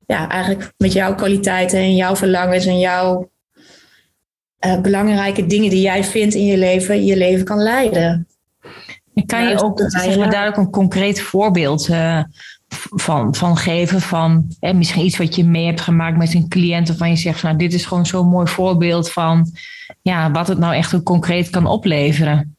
[0.08, 3.30] ja, eigenlijk met jouw kwaliteiten en jouw verlangens en jouw
[4.66, 8.28] uh, belangrijke dingen die jij vindt in je leven, je leven kan leiden.
[9.14, 12.24] En kan je ook zeg maar, daar ook een concreet voorbeeld uh,
[12.96, 14.02] van, van geven?
[14.02, 17.44] Van hè, misschien iets wat je mee hebt gemaakt met een cliënt, waarvan je zegt:
[17.44, 19.52] Nou, dit is gewoon zo'n mooi voorbeeld van
[20.02, 22.56] ja, wat het nou echt concreet kan opleveren.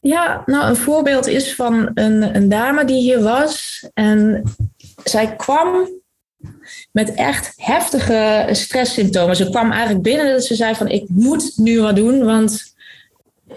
[0.00, 3.84] Ja, nou, een voorbeeld is van een, een dame die hier was.
[3.94, 4.42] En
[5.04, 5.88] zij kwam
[6.92, 9.36] met echt heftige stresssymptomen.
[9.36, 12.71] Ze kwam eigenlijk binnen dat ze zei van ik moet nu wat doen, want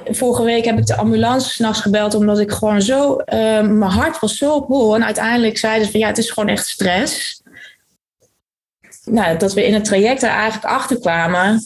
[0.06, 3.26] vorige week heb ik de ambulance s'nachts gebeld omdat ik gewoon zo, uh,
[3.62, 4.94] mijn hart was zo op.
[4.96, 7.42] En uiteindelijk zeiden ze van ja, het is gewoon echt stress.
[9.06, 11.62] Nou, dat we in het traject er eigenlijk achter kwamen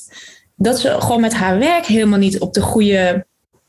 [0.55, 3.25] dat ze gewoon met haar werk helemaal niet op de goede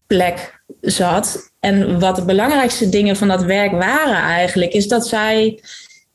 [0.06, 1.52] plek zat.
[1.60, 5.62] En wat de belangrijkste dingen van dat werk waren eigenlijk, is dat zij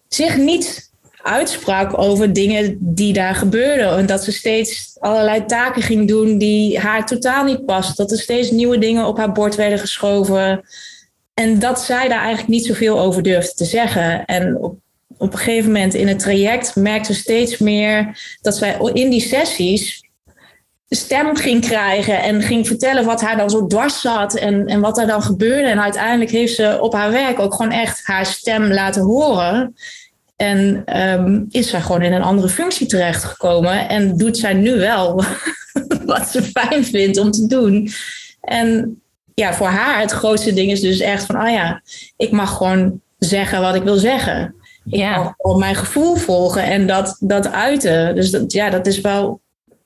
[0.07, 0.93] zich niet
[1.25, 3.97] uitsprak over dingen die daar gebeurden.
[3.97, 7.95] En dat ze steeds allerlei taken ging doen die haar totaal niet pasten.
[7.95, 10.61] Dat er steeds nieuwe dingen op haar bord werden geschoven.
[11.33, 14.25] En dat zij daar eigenlijk niet zoveel over durfde te zeggen.
[14.25, 14.77] En op,
[15.17, 19.21] op een gegeven moment in het traject merkte ze steeds meer dat zij in die
[19.21, 20.03] sessies
[20.89, 24.97] stem ging krijgen en ging vertellen wat haar dan zo dwars zat en, en wat
[24.97, 25.67] er dan gebeurde.
[25.67, 29.75] En uiteindelijk heeft ze op haar werk ook gewoon echt haar stem laten horen.
[30.35, 33.89] En ehm, is zij gewoon in een andere functie terechtgekomen.
[33.89, 35.23] En doet zij nu wel
[36.05, 37.89] wat ze fijn vindt om te doen.
[38.41, 38.99] En
[39.33, 41.81] ja, voor haar het grootste ding is dus echt van, oh ja,
[42.17, 44.55] ik mag gewoon zeggen wat ik wil zeggen.
[44.85, 45.17] Ik ja.
[45.17, 48.15] mag gewoon mijn gevoel volgen en dat, dat uiten.
[48.15, 49.41] Dus dat, ja, dat is wel,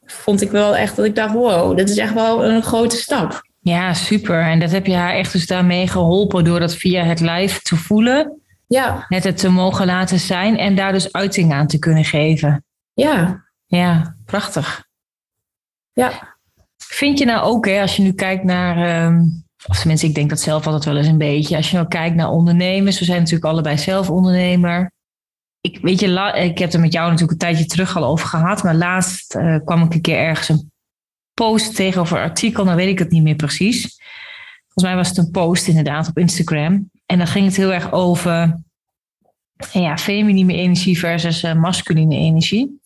[0.05, 3.47] vond ik wel echt dat ik dacht, wow, dit is echt wel een grote stap.
[3.61, 4.41] Ja, super.
[4.41, 7.75] En dat heb je haar echt dus daarmee geholpen door dat via het live te
[7.75, 8.38] voelen.
[8.69, 9.05] Ja.
[9.07, 12.65] Net het te mogen laten zijn en daar dus uiting aan te kunnen geven.
[12.93, 13.45] Ja.
[13.65, 14.87] Ja, prachtig.
[15.93, 16.37] Ja.
[16.77, 20.29] Vind je nou ook, hè, als je nu kijkt naar, um, of tenminste, ik denk
[20.29, 23.17] dat zelf altijd wel eens een beetje, als je nou kijkt naar ondernemers, we zijn
[23.17, 24.91] natuurlijk allebei zelf ondernemer.
[25.61, 28.63] Ik, weet je, ik heb er met jou natuurlijk een tijdje terug al over gehad,
[28.63, 30.71] maar laatst uh, kwam ik een keer ergens een
[31.33, 33.81] post tegenover een artikel, nou weet ik het niet meer precies.
[34.63, 36.89] Volgens mij was het een post inderdaad op Instagram.
[37.09, 38.61] En dan ging het heel erg over
[39.71, 42.81] ja, feminine energie versus uh, masculine energie.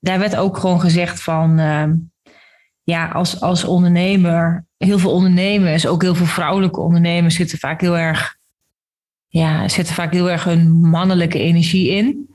[0.00, 1.84] Daar werd ook gewoon gezegd van, uh,
[2.82, 7.98] ja, als, als ondernemer, heel veel ondernemers, ook heel veel vrouwelijke ondernemers zitten vaak heel
[7.98, 8.36] erg,
[9.26, 12.34] ja, zitten vaak heel erg hun mannelijke energie in.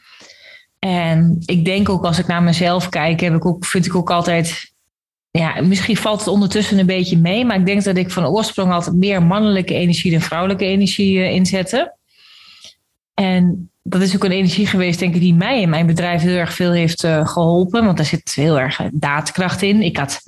[0.80, 4.12] En ik denk ook als ik naar mezelf kijk, heb ik ook, vind ik ook
[4.12, 4.71] altijd
[5.32, 8.72] ja, misschien valt het ondertussen een beetje mee, maar ik denk dat ik van oorsprong
[8.72, 11.96] altijd meer mannelijke energie dan vrouwelijke energie uh, inzette.
[13.14, 16.36] En dat is ook een energie geweest, denk ik, die mij in mijn bedrijf heel
[16.36, 17.86] erg veel heeft uh, geholpen.
[17.86, 19.82] Want daar zit heel erg eh, daadkracht in.
[19.82, 20.22] Ik had,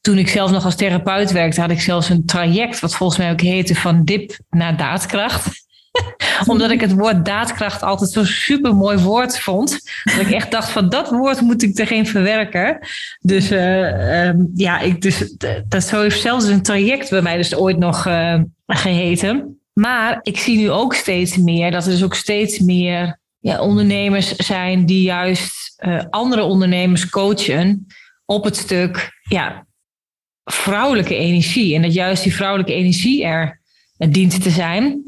[0.00, 3.30] toen ik zelf nog als therapeut werkte, had ik zelfs een traject, wat volgens mij
[3.30, 5.66] ook heette van dip naar daadkracht.
[6.46, 9.80] Omdat ik het woord daadkracht altijd zo'n super mooi woord vond.
[10.04, 12.78] Dat ik echt dacht van dat woord moet ik erin verwerken.
[13.20, 15.34] Dus uh, ja, ik, dus,
[15.68, 19.60] dat zo heeft zelfs een traject bij mij dus ooit nog uh, geheten.
[19.72, 24.36] Maar ik zie nu ook steeds meer dat er dus ook steeds meer ja, ondernemers
[24.36, 27.86] zijn die juist uh, andere ondernemers coachen
[28.24, 29.66] op het stuk ja,
[30.44, 31.74] vrouwelijke energie.
[31.74, 33.60] En dat juist die vrouwelijke energie er
[33.96, 35.02] dient te zijn.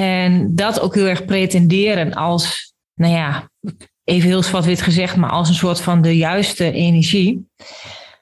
[0.00, 3.50] En dat ook heel erg pretenderen als, nou ja,
[4.04, 7.48] even heel zwart-wit gezegd, maar als een soort van de juiste energie.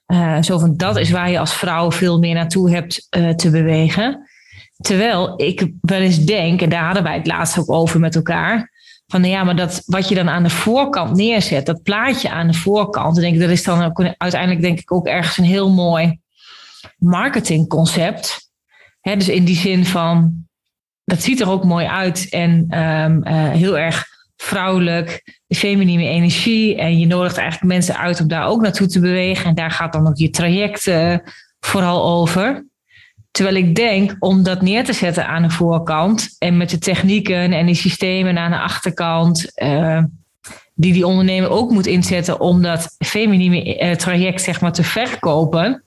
[0.06, 3.50] Uh, zo van dat is waar je als vrouw veel meer naartoe hebt uh, te
[3.50, 4.28] bewegen.
[4.76, 8.72] Terwijl ik wel eens denk, en daar hadden wij het laatst ook over met elkaar,
[9.06, 12.46] van nou ja, maar dat wat je dan aan de voorkant neerzet, dat plaatje aan
[12.46, 15.70] de voorkant, denk ik, dat is dan ook uiteindelijk denk ik ook ergens een heel
[15.70, 16.18] mooi
[16.98, 18.50] marketingconcept.
[19.00, 20.46] Dus in die zin van,
[21.04, 26.76] dat ziet er ook mooi uit en um, uh, heel erg vrouwelijk, feminine energie.
[26.76, 29.46] En je nodigt eigenlijk mensen uit om daar ook naartoe te bewegen.
[29.46, 31.16] En daar gaat dan ook je traject uh,
[31.60, 32.66] vooral over.
[33.30, 37.52] Terwijl ik denk om dat neer te zetten aan de voorkant en met de technieken
[37.52, 40.02] en die systemen aan de achterkant, uh,
[40.74, 45.84] die die ondernemer ook moet inzetten om dat feminine traject zeg maar te verkopen,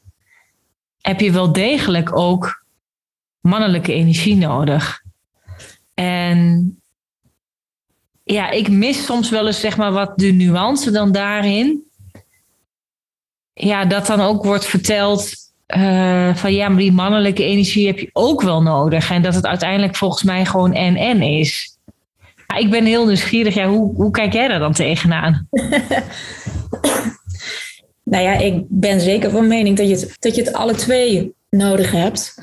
[1.02, 2.66] heb je wel degelijk ook
[3.42, 5.06] mannelijke energie nodig.
[6.00, 6.80] En
[8.24, 11.84] ja, ik mis soms wel eens zeg maar wat de nuance dan daarin.
[13.54, 15.34] Ja, dat dan ook wordt verteld
[15.68, 19.12] uh, van ja, maar die mannelijke energie heb je ook wel nodig.
[19.12, 21.78] En dat het uiteindelijk volgens mij gewoon en-en is.
[22.58, 23.54] Ik ben heel nieuwsgierig.
[23.54, 25.48] Ja, hoe, hoe kijk jij daar dan tegenaan?
[28.04, 31.92] nou ja, ik ben zeker van mening dat je dat je het alle twee nodig
[31.92, 32.36] hebt.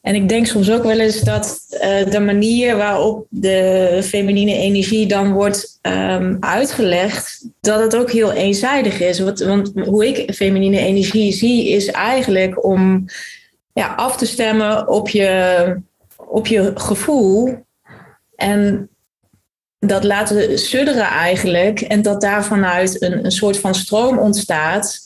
[0.00, 5.06] En ik denk soms ook wel eens dat uh, de manier waarop de feminine energie
[5.06, 9.20] dan wordt um, uitgelegd, dat het ook heel eenzijdig is.
[9.20, 13.04] Want, want, hoe ik feminine energie zie, is eigenlijk om
[13.72, 15.76] ja, af te stemmen op je,
[16.16, 17.66] op je gevoel.
[18.36, 18.88] En
[19.78, 21.80] dat laten sudderen eigenlijk.
[21.80, 24.98] En dat daar vanuit een, een soort van stroom ontstaat.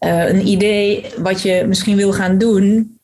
[0.00, 2.99] Uh, een idee wat je misschien wil gaan doen.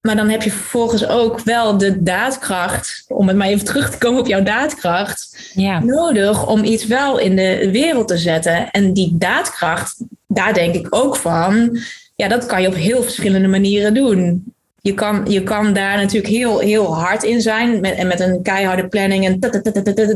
[0.00, 3.98] Maar dan heb je vervolgens ook wel de daadkracht, om het maar even terug te
[3.98, 5.82] komen op jouw daadkracht, ja.
[5.82, 8.70] nodig om iets wel in de wereld te zetten.
[8.70, 11.78] En die daadkracht, daar denk ik ook van,
[12.16, 14.52] ja, dat kan je op heel verschillende manieren doen.
[14.80, 18.42] Je kan, je kan daar natuurlijk heel, heel hard in zijn met, en met een
[18.42, 19.38] keiharde planning en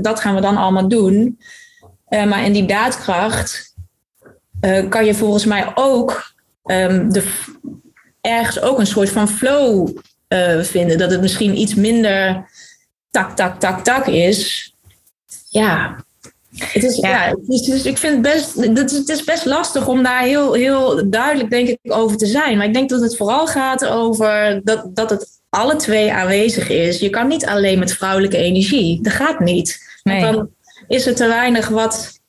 [0.02, 1.38] dat gaan we dan allemaal doen.
[2.08, 3.74] Uh, maar in die daadkracht
[4.60, 7.32] uh, kan je volgens mij ook um, de,
[8.24, 9.88] ergens ook een soort van flow
[10.28, 10.98] uh, vinden.
[10.98, 12.48] Dat het misschien iets minder
[13.10, 14.72] tak, tak, tak, tak is.
[15.48, 16.04] Ja.
[16.56, 17.08] Het is, ja.
[17.08, 20.22] ja het is, ik vind het best, het is, het is best lastig om daar
[20.22, 22.56] heel, heel duidelijk, denk ik, over te zijn.
[22.56, 26.98] Maar ik denk dat het vooral gaat over dat, dat het alle twee aanwezig is.
[26.98, 29.02] Je kan niet alleen met vrouwelijke energie.
[29.02, 29.98] Dat gaat niet.
[30.02, 30.20] Nee.
[30.20, 30.50] dan
[30.88, 32.20] is er te weinig wat,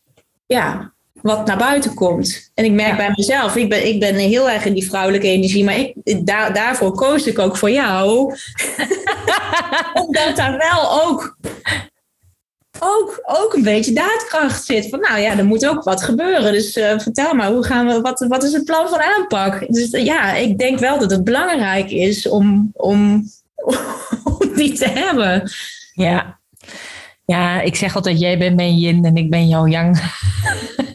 [0.45, 0.93] ja,
[1.25, 2.51] wat naar buiten komt.
[2.53, 5.63] En ik merk bij mezelf, ik ben, ik ben heel erg in die vrouwelijke energie,
[5.63, 8.35] maar ik, daar, daarvoor koos ik ook voor jou.
[10.03, 11.37] Omdat daar wel ook,
[12.79, 14.89] ook, ook een beetje daadkracht zit.
[14.89, 16.51] Van nou ja, er moet ook wat gebeuren.
[16.51, 19.65] Dus uh, vertel maar, hoe gaan we, wat, wat is het plan van aanpak?
[19.67, 23.23] Dus uh, ja, ik denk wel dat het belangrijk is om, om,
[24.39, 25.51] om die te hebben.
[25.93, 26.39] Ja.
[27.25, 29.99] Ja, ik zeg altijd, jij bent mijn yin en ik ben jouw yang.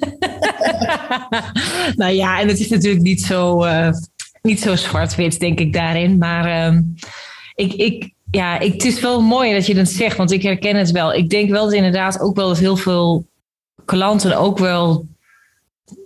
[2.00, 3.90] nou ja, en het is natuurlijk niet zo, uh,
[4.42, 6.18] niet zo zwart-wit, denk ik, daarin.
[6.18, 6.80] Maar uh,
[7.54, 10.76] ik, ik, ja, ik, het is wel mooi dat je dat zegt, want ik herken
[10.76, 11.14] het wel.
[11.14, 13.26] Ik denk wel dat inderdaad ook wel dat heel veel
[13.84, 15.06] klanten ook wel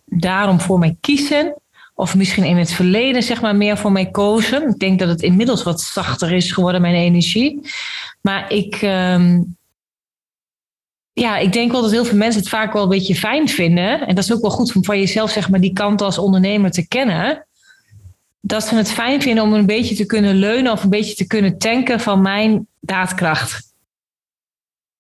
[0.05, 1.55] daarom voor mij kiezen.
[1.95, 4.69] Of misschien in het verleden zeg maar meer voor mij kozen.
[4.69, 7.61] Ik denk dat het inmiddels wat zachter is geworden, mijn energie.
[8.21, 9.57] Maar ik, um,
[11.15, 14.07] ja, ik denk wel dat heel veel mensen het vaak wel een beetje fijn vinden.
[14.07, 16.71] En dat is ook wel goed om van jezelf, zeg maar, die kant als ondernemer
[16.71, 17.47] te kennen.
[18.41, 21.27] Dat ze het fijn vinden om een beetje te kunnen leunen of een beetje te
[21.27, 23.73] kunnen tanken van mijn daadkracht.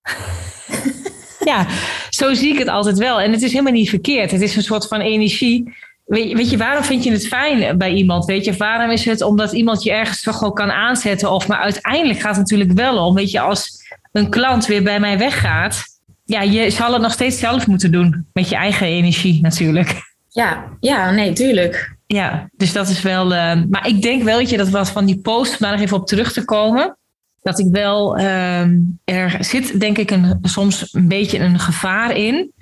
[1.50, 1.66] ja,
[2.10, 3.20] zo zie ik het altijd wel.
[3.20, 4.30] En het is helemaal niet verkeerd.
[4.30, 5.74] Het is een soort van energie.
[6.04, 8.24] Weet je, weet je, waarom vind je het fijn bij iemand?
[8.24, 11.30] Weet je, waarom is het omdat iemand je ergens toch wel kan aanzetten?
[11.30, 15.00] Of, maar uiteindelijk gaat het natuurlijk wel om, weet je, als een klant weer bij
[15.00, 15.93] mij weggaat,
[16.24, 18.26] ja, je zal het nog steeds zelf moeten doen.
[18.32, 20.12] Met je eigen energie natuurlijk.
[20.28, 21.96] Ja, ja nee, tuurlijk.
[22.06, 23.24] Ja, dus dat is wel.
[23.32, 25.80] Uh, maar ik denk wel dat je dat was van die post, om daar nog
[25.80, 26.96] even op terug te komen.
[27.42, 28.18] Dat ik wel.
[28.18, 28.60] Uh,
[29.04, 32.52] er zit denk ik een, soms een beetje een gevaar in.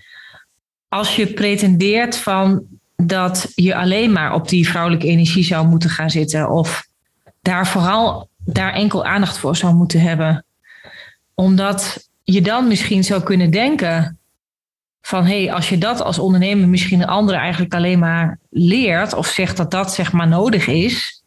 [0.89, 2.63] Als je pretendeert van
[2.97, 6.51] dat je alleen maar op die vrouwelijke energie zou moeten gaan zitten.
[6.51, 6.87] Of
[7.41, 10.45] daar vooral daar enkel aandacht voor zou moeten hebben.
[11.35, 14.19] Omdat je dan misschien zou kunnen denken
[15.01, 19.15] van hé, hey, als je dat als ondernemer misschien een andere eigenlijk alleen maar leert
[19.15, 21.23] of zegt dat dat zeg maar nodig is,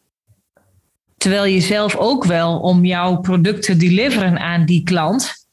[1.18, 5.48] terwijl je zelf ook wel om jouw product te deliveren aan die klant,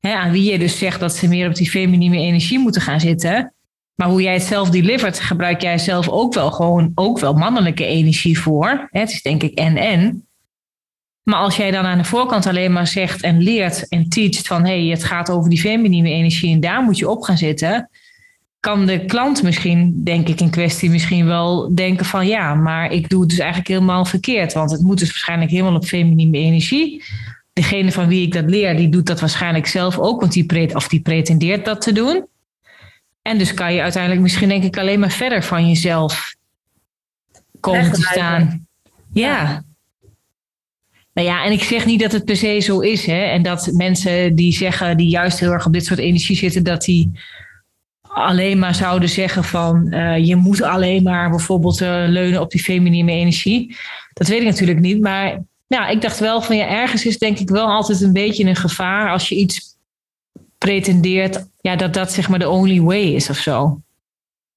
[0.00, 3.00] hè, aan wie je dus zegt dat ze meer op die feminine energie moeten gaan
[3.00, 3.52] zitten,
[3.94, 7.84] maar hoe jij het zelf delivert, gebruik jij zelf ook wel gewoon ook wel mannelijke
[7.84, 8.88] energie voor.
[8.90, 10.27] Het is denk ik en en.
[11.28, 14.64] Maar als jij dan aan de voorkant alleen maar zegt en leert en teacht van
[14.64, 17.90] hé, hey, het gaat over die feminine energie en daar moet je op gaan zitten,
[18.60, 23.08] kan de klant misschien, denk ik in kwestie, misschien wel denken van ja, maar ik
[23.08, 24.52] doe het dus eigenlijk helemaal verkeerd.
[24.52, 27.04] Want het moet dus waarschijnlijk helemaal op feminine energie.
[27.52, 30.70] Degene van wie ik dat leer, die doet dat waarschijnlijk zelf ook, want die, pre
[30.74, 32.26] of die pretendeert dat te doen.
[33.22, 36.34] En dus kan je uiteindelijk misschien denk ik alleen maar verder van jezelf
[37.60, 38.66] komen te staan.
[39.12, 39.66] Ja.
[41.18, 43.06] Nou ja, en ik zeg niet dat het per se zo is.
[43.06, 43.22] Hè?
[43.22, 46.82] En dat mensen die zeggen, die juist heel erg op dit soort energie zitten, dat
[46.82, 47.10] die
[48.02, 52.62] alleen maar zouden zeggen van uh, je moet alleen maar bijvoorbeeld uh, leunen op die
[52.62, 53.76] feminine energie.
[54.12, 55.00] Dat weet ik natuurlijk niet.
[55.00, 58.44] Maar ja, ik dacht wel van ja, ergens is denk ik wel altijd een beetje
[58.44, 59.76] een gevaar als je iets
[60.58, 63.80] pretendeert, ja, dat dat zeg maar de only way is of zo.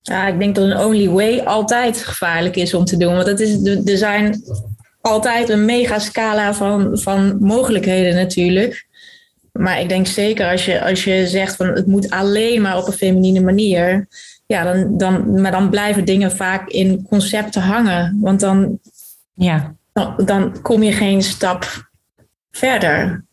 [0.02, 3.14] Ja, ik denk dat een only way altijd gevaarlijk is om te doen.
[3.14, 4.44] Want het is, er zijn
[5.02, 8.88] altijd een mega scala van, van mogelijkheden natuurlijk.
[9.52, 12.88] Maar ik denk zeker als je, als je zegt van het moet alleen maar op
[12.88, 14.08] een feminine manier.
[14.46, 18.18] Ja, dan, dan, maar dan blijven dingen vaak in concepten hangen.
[18.22, 18.80] Want dan,
[19.34, 19.76] ja.
[19.94, 21.90] dan, dan kom je geen stap
[22.52, 23.26] verder.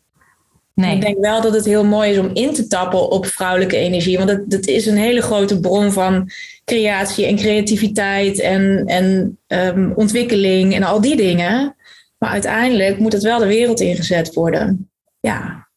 [0.73, 0.95] Nee.
[0.95, 4.17] Ik denk wel dat het heel mooi is om in te tappen op vrouwelijke energie.
[4.17, 6.29] Want het is een hele grote bron van
[6.69, 11.75] creatie en creativiteit en, en um, ontwikkeling en al die dingen.
[12.17, 14.91] Maar uiteindelijk moet het wel de wereld ingezet worden.
[15.19, 15.67] Ja.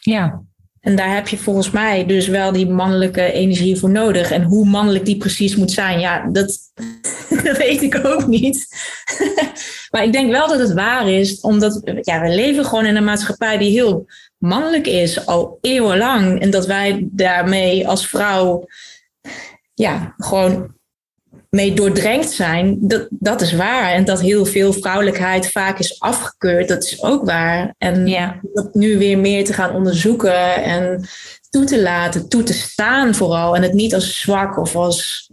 [0.00, 0.42] Ja.
[0.80, 4.30] En daar heb je volgens mij dus wel die mannelijke energie voor nodig.
[4.30, 6.58] En hoe mannelijk die precies moet zijn, ja, dat,
[7.44, 8.66] dat weet ik ook niet.
[9.90, 13.04] maar ik denk wel dat het waar is, omdat ja, we leven gewoon in een
[13.04, 14.06] maatschappij die heel
[14.38, 16.40] mannelijk is, al eeuwenlang.
[16.40, 18.66] En dat wij daarmee als vrouw
[19.74, 20.74] ja, gewoon
[21.48, 23.92] mee doordrenkt zijn, dat, dat is waar.
[23.92, 27.74] En dat heel veel vrouwelijkheid vaak is afgekeurd, dat is ook waar.
[27.78, 28.40] En ja.
[28.52, 31.04] dat nu weer meer te gaan onderzoeken en
[31.50, 33.56] toe te laten, toe te staan vooral.
[33.56, 35.30] En het niet als zwak of als,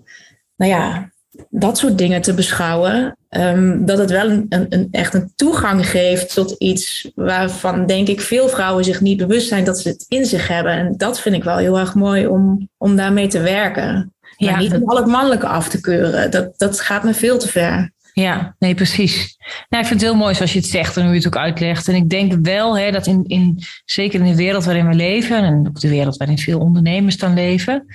[0.55, 1.11] nou ja,
[1.49, 3.17] dat soort dingen te beschouwen.
[3.29, 8.21] Um, dat het wel een, een, echt een toegang geeft tot iets waarvan, denk ik,
[8.21, 10.71] veel vrouwen zich niet bewust zijn dat ze het in zich hebben.
[10.71, 14.13] En dat vind ik wel heel erg mooi om, om daarmee te werken.
[14.47, 16.31] Ja, niet om al het mannelijke af te keuren.
[16.31, 17.91] Dat, dat gaat me veel te ver.
[18.13, 19.37] Ja, nee, precies.
[19.69, 21.37] Nou, ik vind het heel mooi zoals je het zegt en hoe je het ook
[21.37, 21.87] uitlegt.
[21.87, 25.43] En ik denk wel hè, dat in, in, zeker in de wereld waarin we leven,
[25.43, 27.85] en ook de wereld waarin veel ondernemers dan leven,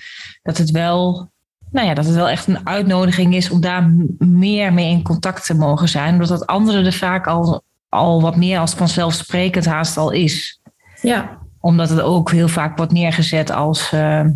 [0.43, 1.31] dat het wel,
[1.71, 5.47] nou ja, dat het wel echt een uitnodiging is om daar meer mee in contact
[5.47, 6.13] te mogen zijn.
[6.13, 10.61] Omdat dat anderen er vaak al, al wat meer als vanzelfsprekend haast al is.
[11.03, 11.39] Ja.
[11.61, 13.93] Omdat het ook heel vaak wordt neergezet als.
[13.93, 14.27] Uh,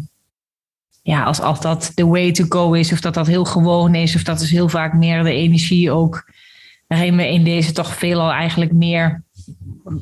[1.03, 4.15] ja, als, als dat de way to go is, of dat dat heel gewoon is,
[4.15, 6.31] of dat is heel vaak meer de energie ook.
[6.87, 9.23] Waarin we in deze toch veelal eigenlijk meer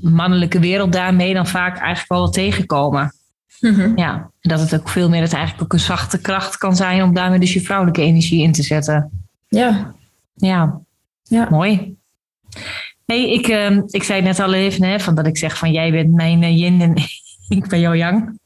[0.00, 3.12] mannelijke wereld daarmee dan vaak eigenlijk wel tegenkomen.
[3.60, 7.02] Mm Ja, dat het ook veel meer, dat eigenlijk ook een zachte kracht kan zijn
[7.02, 9.26] om daarmee dus je vrouwelijke energie in te zetten.
[9.48, 9.94] Ja.
[10.34, 10.80] Ja,
[11.22, 11.46] ja.
[11.50, 11.96] mooi.
[13.04, 15.90] Hey, ik, uh, ik zei net al even, hè, van dat ik zeg van jij
[15.90, 16.94] bent mijn uh, yin en
[17.58, 18.38] ik ben jouw yang.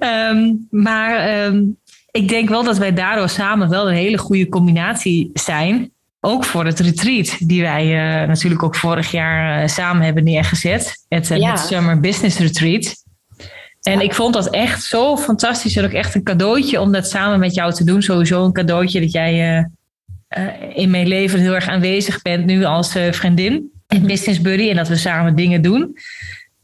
[0.00, 1.76] Um, maar um,
[2.10, 5.90] ik denk wel dat wij daardoor samen wel een hele goede combinatie zijn.
[6.20, 11.04] Ook voor het retreat, die wij uh, natuurlijk ook vorig jaar uh, samen hebben neergezet.
[11.08, 11.56] Het uh, ja.
[11.56, 13.04] Summer Business Retreat.
[13.82, 15.76] En ik vond dat echt zo fantastisch.
[15.76, 18.02] En ook echt een cadeautje om dat samen met jou te doen.
[18.02, 19.66] Sowieso een cadeautje dat jij
[20.74, 24.70] in mijn leven heel erg aanwezig bent nu als vriendin en business buddy.
[24.70, 25.96] En dat we samen dingen doen.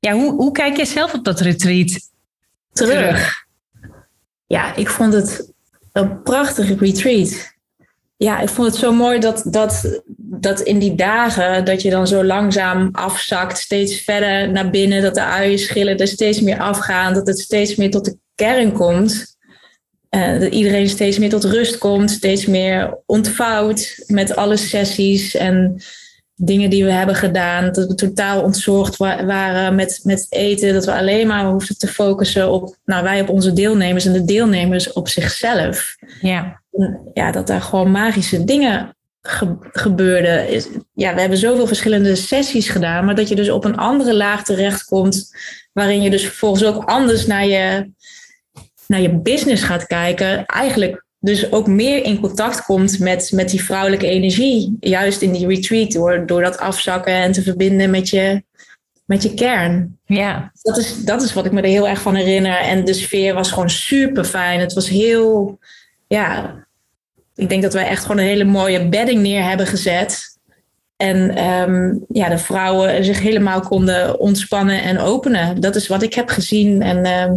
[0.00, 2.12] Ja, hoe, hoe kijk jij zelf op dat retreat
[2.74, 3.44] terug?
[4.46, 5.52] Ja, ik vond het
[5.92, 7.52] een prachtige retreat.
[8.16, 12.06] Ja, ik vond het zo mooi dat, dat, dat in die dagen dat je dan
[12.06, 17.26] zo langzaam afzakt, steeds verder naar binnen, dat de uienschillen er steeds meer afgaan, dat
[17.26, 19.36] het steeds meer tot de kern komt.
[20.10, 25.82] Uh, dat iedereen steeds meer tot rust komt, steeds meer ontvouwt met alle sessies en
[26.36, 27.72] dingen die we hebben gedaan.
[27.72, 30.74] Dat we totaal ontzorgd waren met, met eten.
[30.74, 34.24] Dat we alleen maar hoefden te focussen op, nou wij op onze deelnemers en de
[34.24, 35.96] deelnemers op zichzelf.
[36.20, 36.62] Ja.
[37.14, 40.62] ja, dat daar gewoon magische dingen ge gebeurden.
[40.94, 44.44] Ja, we hebben zoveel verschillende sessies gedaan, maar dat je dus op een andere laag
[44.44, 45.36] terechtkomt,
[45.72, 47.90] waarin je dus vervolgens ook anders naar je,
[48.86, 50.46] naar je business gaat kijken.
[50.46, 54.76] Eigenlijk dus ook meer in contact komt met, met die vrouwelijke energie.
[54.80, 58.42] Juist in die retreat, door, door dat afzakken en te verbinden met je,
[59.04, 59.98] met je kern.
[60.06, 60.52] Ja.
[60.62, 62.58] Dat is, dat is wat ik me er heel erg van herinner.
[62.58, 64.60] En de sfeer was gewoon super fijn.
[64.60, 65.58] Het was heel,
[66.06, 66.54] ja,
[67.34, 70.38] ik denk dat wij echt gewoon een hele mooie bedding neer hebben gezet.
[70.96, 75.60] En ehm, ja, de vrouwen zich helemaal konden ontspannen en openen.
[75.60, 76.82] Dat is wat ik heb gezien.
[76.82, 77.34] En ehm,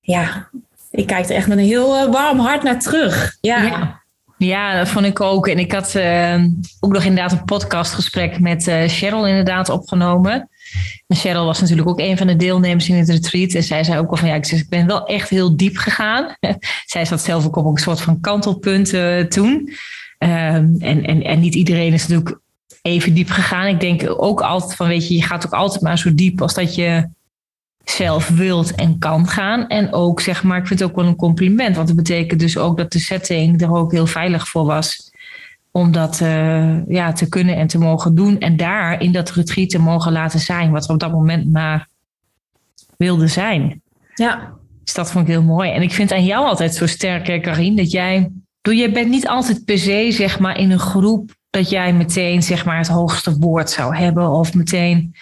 [0.00, 0.50] ja,
[0.92, 3.36] ik kijk er echt met een heel eh, warm hart naar terug.
[3.40, 4.00] Ja.
[4.38, 4.76] ja.
[4.76, 5.48] dat vond ik ook.
[5.48, 6.44] En ik had uh,
[6.80, 10.48] ook nog inderdaad een podcastgesprek met uh, Cheryl inderdaad opgenomen.
[11.06, 13.52] En Cheryl was natuurlijk ook een van de deelnemers in het retreat.
[13.52, 15.76] En zij zei ook al van ja, ik, zeg, ik ben wel echt heel diep
[15.76, 16.36] gegaan.
[16.86, 19.50] zij zat zelf ook op een soort van kantelpunt uh, toen.
[20.18, 22.40] Um, en, en, en niet iedereen is natuurlijk
[22.82, 23.66] even diep gegaan.
[23.66, 26.54] Ik denk ook altijd van weet je, je gaat ook altijd maar zo diep als
[26.54, 27.08] dat je
[27.84, 29.68] zelf wilt en kan gaan.
[29.68, 31.76] En ook zeg maar, ik vind het ook wel een compliment.
[31.76, 35.10] Want het betekent dus ook dat de setting er ook heel veilig voor was.
[35.70, 38.38] Om dat uh, ja, te kunnen en te mogen doen.
[38.38, 40.70] En daar in dat retreat te mogen laten zijn.
[40.70, 41.88] Wat we op dat moment maar
[42.96, 43.82] wilden zijn.
[44.14, 44.52] Ja.
[44.84, 45.70] Dus dat vond ik heel mooi.
[45.70, 48.30] En ik vind aan jou altijd zo sterk, Karin, dat jij...
[48.60, 52.42] Doe, je bent niet altijd per se zeg maar, in een groep dat jij meteen
[52.42, 54.30] zeg maar, het hoogste woord zou hebben.
[54.30, 55.14] Of meteen,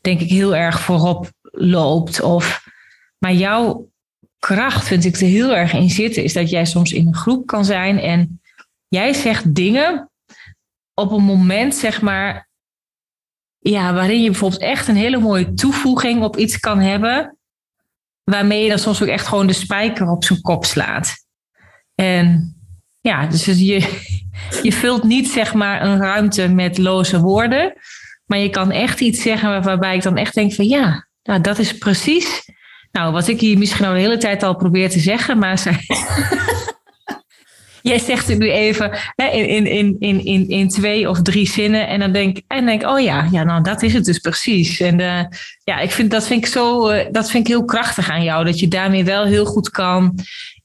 [0.00, 2.20] denk ik, heel erg voorop loopt.
[2.20, 2.66] Of,
[3.18, 3.90] maar jouw
[4.38, 7.46] kracht vind ik er heel erg in zitten, is dat jij soms in een groep
[7.46, 8.40] kan zijn en
[8.88, 10.10] jij zegt dingen
[10.94, 12.48] op een moment, zeg maar,
[13.58, 17.38] ja, waarin je bijvoorbeeld echt een hele mooie toevoeging op iets kan hebben,
[18.24, 21.14] waarmee je dan soms ook echt gewoon de spijker op zijn kop slaat.
[21.94, 22.54] En
[23.00, 24.00] ja, dus je,
[24.62, 27.72] je vult niet zeg maar een ruimte met loze woorden,
[28.26, 31.58] maar je kan echt iets zeggen waarbij ik dan echt denk van ja, nou, dat
[31.58, 32.42] is precies
[32.92, 35.76] nou, wat ik hier misschien al de hele tijd al probeer te zeggen, maar zij...
[37.82, 41.88] Jij zegt het nu even hè, in, in, in, in, in twee of drie zinnen.
[41.88, 44.80] En dan denk ik, denk, oh ja, ja, nou dat is het dus precies.
[44.80, 45.24] En uh,
[45.64, 48.44] ja, ik vind, dat, vind ik zo, uh, dat vind ik heel krachtig aan jou.
[48.44, 50.14] Dat je daarmee wel heel goed kan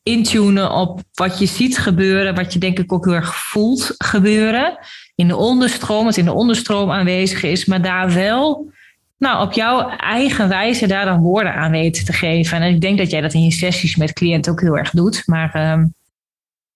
[0.04, 2.36] intunen op wat je ziet gebeuren.
[2.36, 4.78] Wat je denk ik ook heel erg voelt gebeuren.
[5.16, 7.66] In de onderstroom, wat in de onderstroom aanwezig is.
[7.66, 8.74] Maar daar wel
[9.18, 12.62] nou, op jouw eigen wijze daar dan woorden aan weten te geven.
[12.62, 15.24] En ik denk dat jij dat in je sessies met cliënten ook heel erg doet.
[15.26, 15.94] Maar um,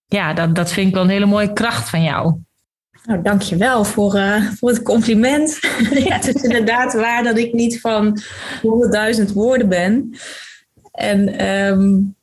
[0.06, 2.34] ja, dat, dat vind ik wel een hele mooie kracht van jou.
[3.04, 5.58] Nou, dankjewel voor, uh, voor het compliment.
[6.06, 8.20] ja, het is inderdaad waar dat ik niet van
[9.18, 10.16] 100.000 woorden ben.
[10.92, 12.14] En um,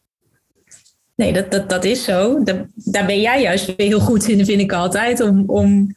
[1.15, 2.43] nee, dat, dat, dat is zo.
[2.76, 5.22] Daar ben jij juist weer heel goed in, vind ik altijd.
[5.22, 5.95] Om, om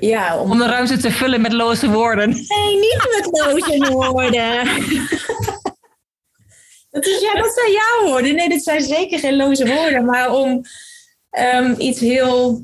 [0.00, 0.50] ja, om...
[0.50, 2.28] om de ruimte te vullen met loze woorden.
[2.28, 4.64] Nee, niet met loze woorden.
[6.90, 8.34] dat, is, ja, dat zijn jouw woorden.
[8.34, 10.04] Nee, dit zijn zeker geen loze woorden.
[10.04, 10.64] Maar om
[11.54, 12.62] um, iets heel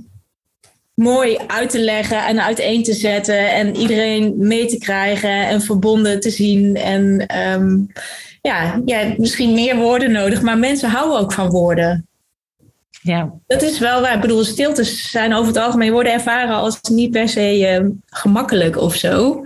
[0.95, 3.51] mooi uit te leggen en uiteen te zetten.
[3.51, 6.77] En iedereen mee te krijgen en verbonden te zien.
[6.77, 7.93] En um,
[8.43, 10.43] ja, ja, misschien meer woorden nodig.
[10.43, 12.10] Maar mensen houden ook van woorden.
[13.03, 13.33] Ja.
[13.47, 14.15] Dat is wel waar.
[14.15, 18.77] Ik bedoel, stiltes zijn over het algemeen worden ervaren als niet per se uh, gemakkelijk
[18.77, 19.45] of zo.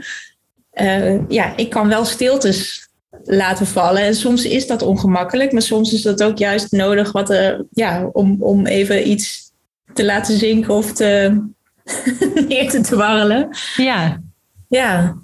[0.74, 2.88] Uh, ja, ik kan wel stiltes
[3.24, 4.02] laten vallen.
[4.02, 8.08] En soms is dat ongemakkelijk, maar soms is dat ook juist nodig wat er, ja,
[8.12, 9.52] om, om even iets
[9.92, 11.42] te laten zinken of te
[12.48, 13.48] neer te dwarrelen.
[13.76, 14.22] Ja.
[14.68, 15.16] Ja.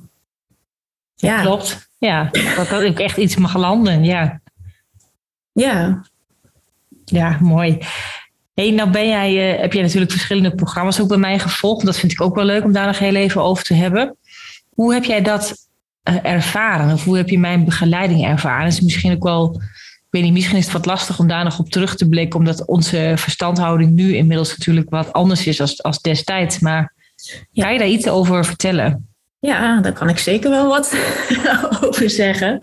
[1.15, 1.41] Ja.
[1.41, 1.89] Klopt.
[1.99, 4.05] Ja, dat dat ook echt iets mag landen.
[4.05, 4.41] Ja.
[5.53, 6.05] Ja.
[7.05, 7.79] Ja, mooi
[8.61, 11.85] hey, nou ben jij, uh, heb jij natuurlijk verschillende programma's ook bij mij gevolgd.
[11.85, 14.17] Dat vind ik ook wel leuk om daar nog heel even over te hebben.
[14.75, 15.55] Hoe heb jij dat
[16.09, 16.93] uh, ervaren?
[16.93, 18.67] Of hoe heb je mijn begeleiding ervaren?
[18.67, 21.59] Is misschien ook wel, ik weet niet, misschien is het wat lastig om daar nog
[21.59, 26.01] op terug te blikken, omdat onze verstandhouding nu inmiddels natuurlijk wat anders is als, als
[26.01, 26.59] destijds.
[26.59, 26.95] Maar
[27.51, 27.63] ja.
[27.63, 29.09] kan je daar iets over vertellen?
[29.39, 30.97] Ja, daar kan ik zeker wel wat
[31.81, 32.63] over zeggen.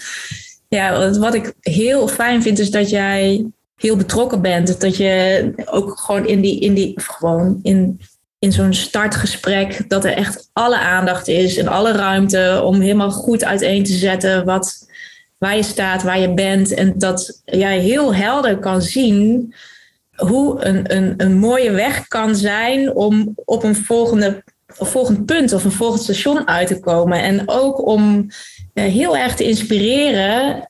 [0.67, 3.45] Ja, wat ik heel fijn vind is dat jij
[3.77, 4.81] heel betrokken bent.
[4.81, 7.99] Dat je ook gewoon in die, in die gewoon in,
[8.39, 13.43] in zo'n startgesprek, dat er echt alle aandacht is en alle ruimte om helemaal goed
[13.43, 14.89] uiteen te zetten wat,
[15.37, 16.73] waar je staat, waar je bent.
[16.73, 19.53] En dat jij heel helder kan zien
[20.15, 24.43] hoe een, een, een mooie weg kan zijn om op een volgende,
[24.77, 27.21] een volgend punt of een volgend station uit te komen.
[27.21, 28.27] En ook om
[28.73, 30.69] eh, heel erg te inspireren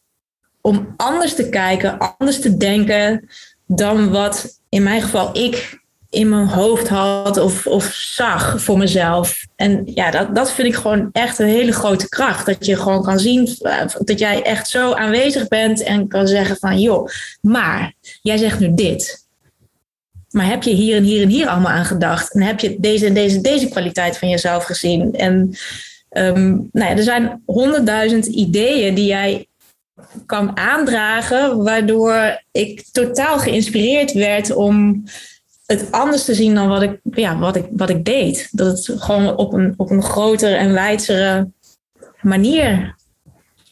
[0.68, 3.30] om anders te kijken, anders te denken
[3.66, 9.46] dan wat in mijn geval ik in mijn hoofd had of, of zag voor mezelf.
[9.56, 12.46] En ja, dat, dat vind ik gewoon echt een hele grote kracht.
[12.46, 16.58] Dat je gewoon kan zien eh, dat jij echt zo aanwezig bent en kan zeggen
[16.58, 17.10] van joh,
[17.42, 19.26] maar jij zegt nu dit.
[20.30, 22.34] Maar heb je hier en hier en hier allemaal aan gedacht?
[22.34, 25.14] En heb je deze en deze deze kwaliteit van jezelf gezien?
[25.16, 25.56] En
[26.10, 29.48] um, nou ja, er zijn honderdduizend ideeën die jij
[30.26, 35.04] kan aandragen, waardoor ik totaal geïnspireerd werd om
[35.66, 38.50] het anders te zien dan wat ik, ja, wat ik, wat ik deed.
[38.52, 41.52] Dat het gewoon op een, op een grotere en wijdzere
[42.22, 42.96] manier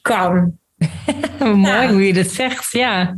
[0.01, 0.57] kan.
[1.39, 3.17] Mooi hoe je dat zegt, ja.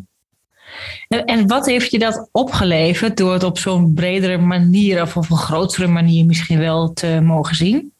[1.08, 5.30] En, en wat heeft je dat opgeleverd door het op zo'n bredere manier of op
[5.30, 7.94] een grotere manier misschien wel te mogen zien?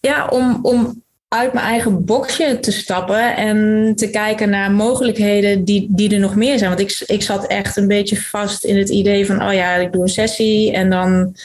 [0.00, 1.03] Ja, om, om
[1.34, 6.36] uit mijn eigen boxje te stappen en te kijken naar mogelijkheden die, die er nog
[6.36, 6.70] meer zijn.
[6.70, 9.92] Want ik, ik zat echt een beetje vast in het idee van, oh ja, ik
[9.92, 11.36] doe een sessie en dan,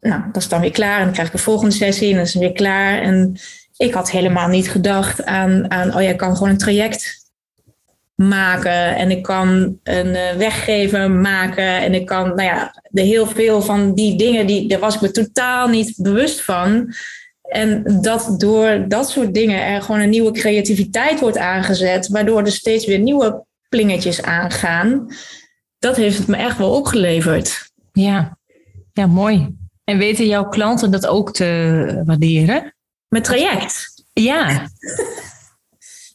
[0.00, 0.98] nou, dat is dan weer klaar.
[0.98, 3.02] En dan krijg ik een volgende sessie en dan is het weer klaar.
[3.02, 3.36] En
[3.76, 7.26] ik had helemaal niet gedacht aan, aan oh ja, ik kan gewoon een traject
[8.14, 13.26] maken en ik kan een uh, weggever maken en ik kan, nou ja, de heel
[13.26, 16.94] veel van die dingen, die, daar was ik me totaal niet bewust van.
[17.48, 22.52] En dat door dat soort dingen er gewoon een nieuwe creativiteit wordt aangezet, waardoor er
[22.52, 25.06] steeds weer nieuwe plingetjes aangaan.
[25.78, 27.70] Dat heeft het me echt wel opgeleverd.
[27.92, 28.38] Ja,
[28.92, 29.56] ja mooi.
[29.84, 32.74] En weten jouw klanten dat ook te waarderen?
[33.08, 34.04] Met traject?
[34.12, 34.48] Ja.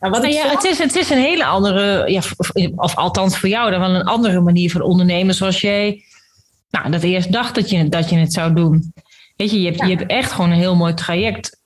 [0.04, 3.50] Nou, wat ja, het, is, het is een hele andere, ja, of, of, althans voor
[3.50, 6.04] jou dan wel een andere manier van ondernemen, zoals jij
[6.70, 8.94] nou, dat eerst dacht dat je, dat je het zou doen.
[9.36, 11.62] Weet je, je hebt, je hebt echt gewoon een heel mooi traject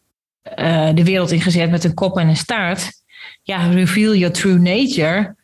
[0.55, 2.91] uh, de wereld ingezet met een kop en een staart.
[3.43, 5.35] Ja, reveal your true nature.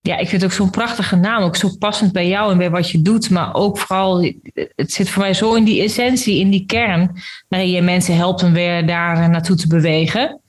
[0.00, 2.70] Ja, ik vind het ook zo'n prachtige naam, ook zo passend bij jou en bij
[2.70, 3.30] wat je doet.
[3.30, 7.12] Maar ook vooral, het zit voor mij zo in die essentie, in die kern,
[7.48, 10.40] waarin je mensen helpt om weer daar naartoe te bewegen.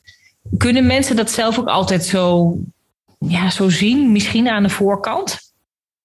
[0.57, 2.55] Kunnen mensen dat zelf ook altijd zo,
[3.19, 5.37] ja, zo zien, misschien aan de voorkant?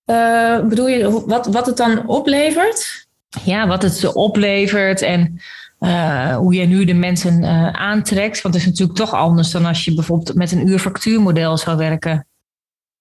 [0.06, 3.03] Uh, bedoel je wat, wat het dan oplevert?
[3.44, 5.40] Ja, wat het oplevert en
[5.80, 8.42] uh, hoe je nu de mensen uh, aantrekt.
[8.42, 12.26] Want het is natuurlijk toch anders dan als je bijvoorbeeld met een uurfactuurmodel zou werken.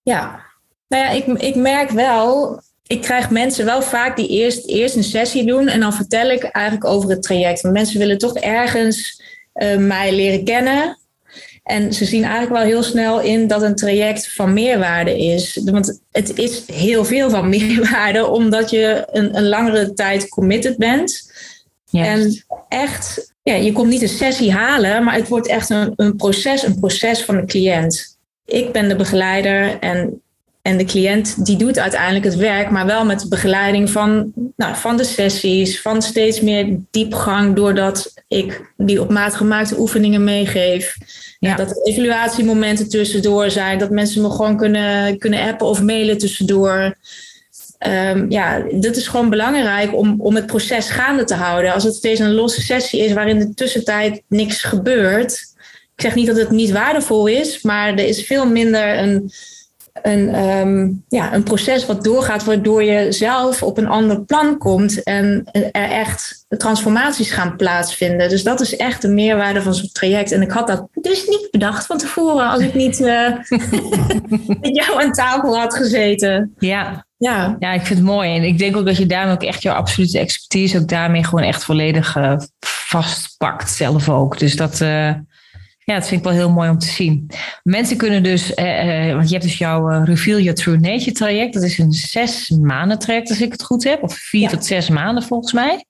[0.02, 0.40] Ja,
[0.88, 5.04] nou ja, ik, ik merk wel, ik krijg mensen wel vaak die eerst, eerst een
[5.04, 7.62] sessie doen en dan vertel ik eigenlijk over het traject.
[7.62, 9.22] Want mensen willen toch ergens
[9.54, 10.98] uh, mij leren kennen.
[11.64, 15.62] En ze zien eigenlijk wel heel snel in dat een traject van meerwaarde is.
[15.64, 21.32] Want het is heel veel van meerwaarde, omdat je een, een langere tijd committed bent.
[21.92, 26.16] En echt, ja, je komt niet een sessie halen, maar het wordt echt een, een
[26.16, 28.18] proces, een proces van de cliënt.
[28.46, 30.22] Ik ben de begeleider en,
[30.62, 34.76] en de cliënt die doet uiteindelijk het werk, maar wel met de begeleiding van, nou,
[34.76, 40.98] van de sessies, van steeds meer diepgang, doordat ik die op maat gemaakte oefeningen meegeef.
[41.44, 41.56] Ja.
[41.56, 46.98] Dat er evaluatiemomenten tussendoor zijn, dat mensen me gewoon kunnen, kunnen appen of mailen tussendoor.
[47.88, 51.74] Um, ja, dat is gewoon belangrijk om, om het proces gaande te houden.
[51.74, 55.32] Als het steeds een losse sessie is waarin de tussentijd niks gebeurt.
[55.96, 59.32] Ik zeg niet dat het niet waardevol is, maar er is veel minder een,
[60.02, 65.04] een, um, ja, een proces wat doorgaat, waardoor je zelf op een ander plan komt
[65.04, 68.30] en er echt transformaties gaan plaatsvinden.
[68.30, 70.32] Dus dat is echt de meerwaarde van zo'n traject.
[70.32, 73.08] En ik had dat dus niet bedacht van tevoren als ik niet uh,
[74.62, 76.54] met jou aan tafel had gezeten.
[76.58, 77.06] Ja.
[77.18, 77.56] Ja.
[77.60, 78.36] ja, ik vind het mooi.
[78.36, 81.44] En ik denk ook dat je daarmee ook echt jouw absolute expertise ook daarmee gewoon
[81.44, 84.40] echt volledig uh, vastpakt zelf ook.
[84.40, 85.12] Dus dat, uh,
[85.86, 87.30] ja, dat vind ik wel heel mooi om te zien.
[87.64, 91.54] Mensen kunnen dus, uh, want je hebt dus jouw Reveal Your True Nature traject.
[91.54, 94.04] Dat is een zes maanden traject als ik het goed heb.
[94.04, 95.86] Of vier tot zes maanden volgens mij.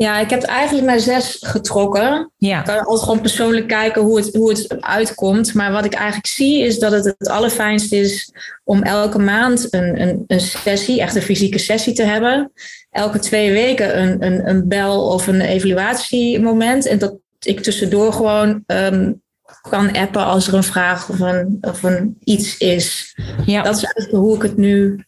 [0.00, 2.32] Ja, ik heb eigenlijk naar zes getrokken.
[2.36, 2.58] Ja.
[2.58, 5.54] Ik kan altijd gewoon persoonlijk kijken hoe het, hoe het uitkomt.
[5.54, 8.32] Maar wat ik eigenlijk zie is dat het het allerfijnst is
[8.64, 12.52] om elke maand een, een, een sessie, echt een fysieke sessie te hebben.
[12.90, 16.86] Elke twee weken een, een, een bel of een evaluatiemoment.
[16.86, 17.14] En dat
[17.46, 19.22] ik tussendoor gewoon um,
[19.60, 23.16] kan appen als er een vraag of een, of een iets is.
[23.46, 23.62] Ja.
[23.62, 25.04] Dat is eigenlijk hoe ik het nu,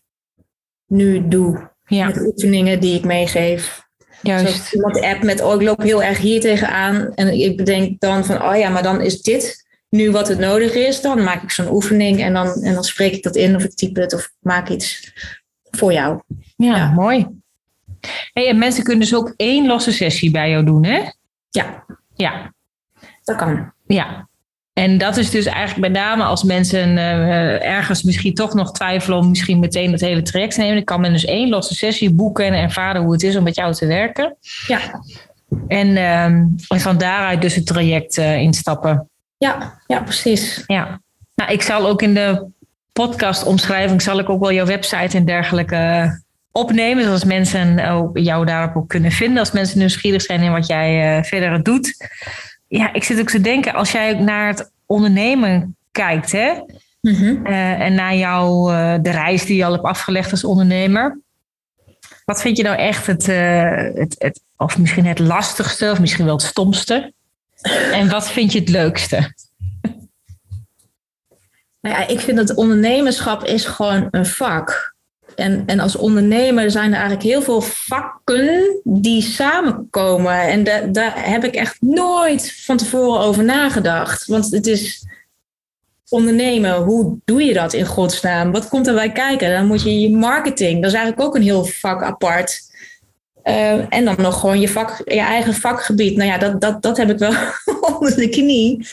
[0.86, 1.70] nu doe.
[1.86, 2.06] Ja.
[2.06, 3.80] Met de oefeningen die ik meegeef.
[4.22, 4.72] Juist.
[4.72, 7.14] iemand app met, oh, ik loop heel erg hier tegenaan.
[7.14, 10.74] En ik bedenk dan van, oh ja, maar dan is dit nu wat het nodig
[10.74, 11.00] is.
[11.00, 13.74] Dan maak ik zo'n oefening en dan, en dan spreek ik dat in of ik
[13.74, 15.12] type het of maak iets
[15.70, 16.20] voor jou.
[16.56, 17.26] Ja, mooi.
[18.32, 21.10] Hey, en mensen kunnen dus ook één losse sessie bij jou doen, hè?
[21.50, 21.84] Ja.
[22.14, 22.52] Ja.
[23.24, 23.72] Dat kan.
[23.86, 24.28] Ja.
[24.72, 29.18] En dat is dus eigenlijk met name als mensen uh, ergens misschien toch nog twijfelen
[29.18, 30.76] om misschien meteen het hele traject te nemen.
[30.76, 33.54] Dan kan men dus één losse sessie boeken en ervaren hoe het is om met
[33.54, 34.36] jou te werken.
[34.66, 34.80] Ja.
[35.68, 39.08] En, uh, en van daaruit dus het traject uh, instappen.
[39.38, 40.64] Ja, ja, precies.
[40.66, 41.00] Ja.
[41.34, 42.46] Nou, ik zal ook in de
[42.92, 46.22] podcastomschrijving zal ik ook wel jouw website en dergelijke
[46.52, 47.04] opnemen.
[47.04, 47.74] Zodat mensen
[48.12, 49.38] jou daarop ook kunnen vinden.
[49.38, 51.96] Als mensen nieuwsgierig zijn in wat jij verder doet
[52.78, 56.52] ja, ik zit ook te denken, als jij naar het ondernemen kijkt, hè,
[57.00, 57.46] mm-hmm.
[57.46, 61.20] uh, en naar jouw uh, de reis die je al hebt afgelegd als ondernemer.
[62.24, 66.36] Wat vind je nou echt het, het, het, of misschien het lastigste, of misschien wel
[66.36, 67.12] het stomste?
[67.92, 69.34] En wat vind je het leukste?
[71.80, 74.91] Nou ja, ik vind dat ondernemerschap is gewoon een vak.
[75.42, 80.40] En, en als ondernemer zijn er eigenlijk heel veel vakken die samenkomen.
[80.40, 84.26] En da, daar heb ik echt nooit van tevoren over nagedacht.
[84.26, 85.06] Want het is
[86.08, 88.52] ondernemen, hoe doe je dat in godsnaam?
[88.52, 89.50] Wat komt er bij kijken?
[89.50, 92.60] Dan moet je je marketing, dat is eigenlijk ook een heel vak apart.
[93.44, 96.16] Uh, en dan nog gewoon je, vak, je eigen vakgebied.
[96.16, 97.32] Nou ja, dat, dat, dat heb ik wel
[97.98, 98.86] onder de knie.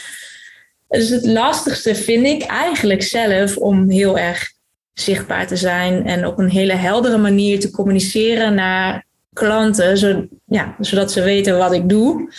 [0.87, 4.57] Dus het lastigste vind ik eigenlijk zelf om heel erg
[4.99, 10.75] zichtbaar te zijn en op een hele heldere manier te communiceren naar klanten, zo, ja,
[10.79, 12.33] zodat ze weten wat ik doe.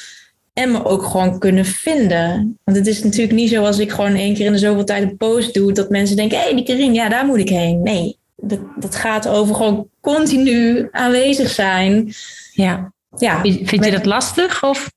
[0.53, 2.59] En me ook gewoon kunnen vinden.
[2.65, 5.03] Want het is natuurlijk niet zo als ik gewoon één keer in de zoveel tijd
[5.03, 7.83] een post doe, dat mensen denken, hé, hey, die Karin, ja, daar moet ik heen.
[7.83, 12.13] Nee, dat, dat gaat over gewoon continu aanwezig zijn.
[12.53, 12.93] Ja.
[13.19, 14.65] ja vind je dat lastig?
[14.65, 14.93] Of?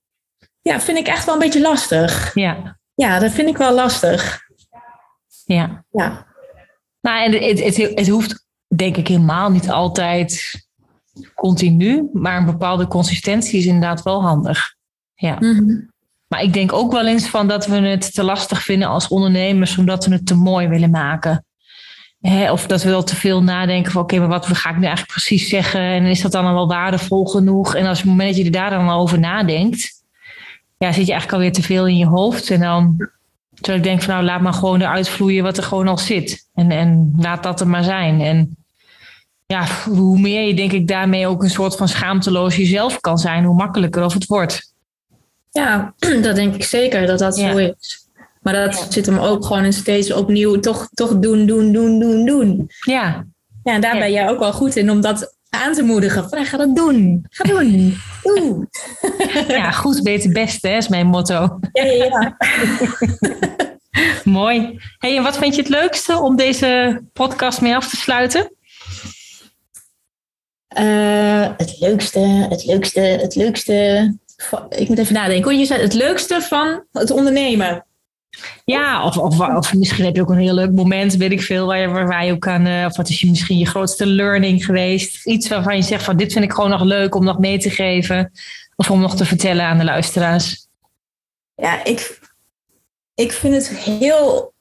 [0.62, 2.32] Ja, vind ik echt wel een beetje lastig.
[2.34, 2.78] Ja.
[2.96, 4.42] Ja, dat vind ik wel lastig.
[5.46, 5.84] Ja.
[5.92, 6.26] Ja.
[7.04, 8.46] Nou, en het, het, het hoeft
[8.76, 10.52] denk ik helemaal niet altijd
[11.36, 14.76] continu, maar een bepaalde consistentie is inderdaad wel handig.
[15.16, 15.38] Ja.
[15.40, 15.80] Mhm.
[16.28, 19.78] Maar ik denk ook wel eens van dat we het te lastig vinden als ondernemers,
[19.78, 21.46] omdat we het te mooi willen maken.
[22.52, 25.12] of dat we wel te veel nadenken van oké, maar wat ga ik nu eigenlijk
[25.12, 25.82] precies zeggen?
[25.82, 27.76] En is dat dan wel waardevol genoeg?
[27.76, 30.04] En als het moment dat je er daar dan over nadenkt,
[30.78, 32.50] ja, zit je eigenlijk alweer te veel in je hoofd.
[32.50, 33.10] En dan
[33.64, 36.50] terwijl ik denk van nou, laat maar gewoon eruit vloeien wat er gewoon al zit.
[36.54, 38.22] En, en laat dat er maar zijn.
[38.22, 38.58] En
[39.46, 43.44] ja, hoe meer je denk ik daarmee ook een soort van schaamteloos jezelf kan zijn,
[43.44, 44.74] hoe makkelijker of het wordt.
[45.52, 45.94] Ja,
[46.24, 48.08] dat denk ik zeker dat dat zo is.
[48.42, 52.26] Maar dat zit hem ook gewoon in steeds opnieuw toch, toch doen, doen, doen, doen,
[52.26, 52.70] doen.
[52.86, 53.26] Ja.
[53.64, 56.30] Ja, en daar ben jij ook wel goed in om dat aan te moedigen.
[56.30, 57.26] Van, ga dat doen.
[57.30, 57.98] Ga doen.
[58.24, 58.68] Doe.
[59.48, 61.60] Ja, goed, beter, beste is mijn motto.
[61.72, 62.38] Ja, ja, ja.
[64.24, 64.80] Mooi.
[64.98, 68.56] Hey, en wat vind je het leukste om deze podcast mee af te sluiten?
[70.80, 74.18] Uh, het leukste, het leukste, het leukste.
[74.70, 75.44] Ik moet even nadenken.
[75.52, 77.86] Hoe je zei het leukste van het ondernemen.
[78.66, 82.08] Ja, of, of, misschien heb je ook een heel leuk moment, weet ik veel, waar
[82.08, 85.26] waar je ook kan, uh, of wat is je misschien je grootste learning geweest?
[85.26, 87.70] Iets waarvan je zegt van dit vind ik gewoon nog leuk om nog mee te
[87.70, 88.32] geven
[88.76, 90.68] of om nog te vertellen aan de luisteraars.
[91.56, 92.20] Ja, ik,
[93.16, 94.54] ik vind het heel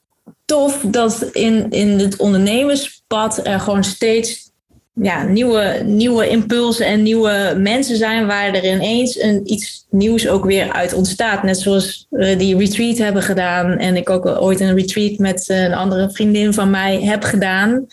[0.45, 4.52] tof dat in, in het ondernemerspad er gewoon steeds
[4.95, 10.45] ja, nieuwe, nieuwe impulsen en nieuwe mensen zijn waar er ineens een, iets nieuws ook
[10.45, 11.43] weer uit ontstaat.
[11.43, 15.75] Net zoals we die retreat hebben gedaan en ik ook ooit een retreat met een
[15.75, 17.87] andere vriendin van mij heb gedaan.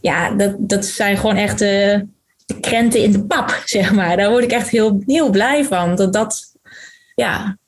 [0.00, 2.06] Ja, dat, dat zijn gewoon echt de,
[2.46, 4.16] de krenten in de pap, zeg maar.
[4.16, 5.94] Daar word ik echt heel, heel blij van.
[5.94, 6.56] Dat, dat,
[7.14, 7.58] ja,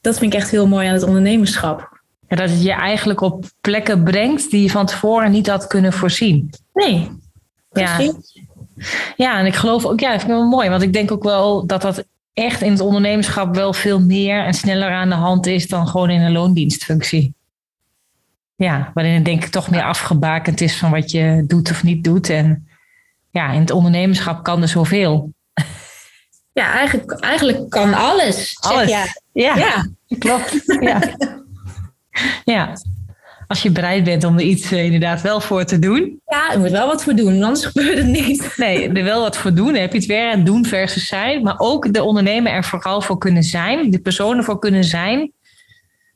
[0.00, 1.96] dat vind ik echt heel mooi aan het ondernemerschap.
[2.28, 5.92] Ja, dat het je eigenlijk op plekken brengt die je van tevoren niet had kunnen
[5.92, 6.50] voorzien.
[6.72, 7.10] Nee,
[7.70, 8.12] ja.
[9.16, 10.68] Ja, en ik geloof ook, ja, ik vind het wel mooi.
[10.68, 12.04] Want ik denk ook wel dat dat
[12.34, 16.10] echt in het ondernemerschap wel veel meer en sneller aan de hand is dan gewoon
[16.10, 17.34] in een loondienstfunctie.
[18.56, 22.04] Ja, waarin het denk ik toch meer afgebakend is van wat je doet of niet
[22.04, 22.28] doet.
[22.28, 22.68] En
[23.30, 25.32] ja, in het ondernemerschap kan er zoveel.
[26.52, 28.56] Ja, eigenlijk, eigenlijk kan alles.
[28.60, 28.88] Alles.
[28.88, 29.04] ja.
[29.32, 29.88] Ja, ja,
[30.18, 30.62] klopt.
[30.80, 31.00] Ja.
[32.44, 32.72] ja
[33.48, 36.20] als je bereid bent om er iets uh, inderdaad wel voor te doen.
[36.26, 38.52] Ja, er moet wel wat voor doen, anders gebeurt het niet.
[38.56, 39.74] Nee, er wel wat voor doen.
[39.74, 41.42] Heb je het weer aan doen versus zijn.
[41.42, 43.90] Maar ook de ondernemer er vooral voor kunnen zijn.
[43.90, 45.32] De personen voor kunnen zijn.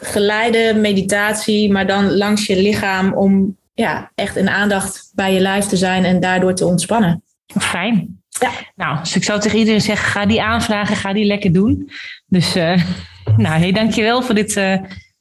[0.00, 5.64] geleide meditatie, maar dan langs je lichaam om ja, echt in aandacht bij je lijf
[5.64, 7.22] te zijn en daardoor te ontspannen.
[7.46, 8.20] Fijn.
[8.28, 8.50] Ja.
[8.74, 11.90] Nou, dus ik zou tegen iedereen zeggen, ga die aanvragen, ga die lekker doen.
[12.26, 12.82] Dus uh,
[13.36, 14.76] nou, hey, dankjewel voor dit uh,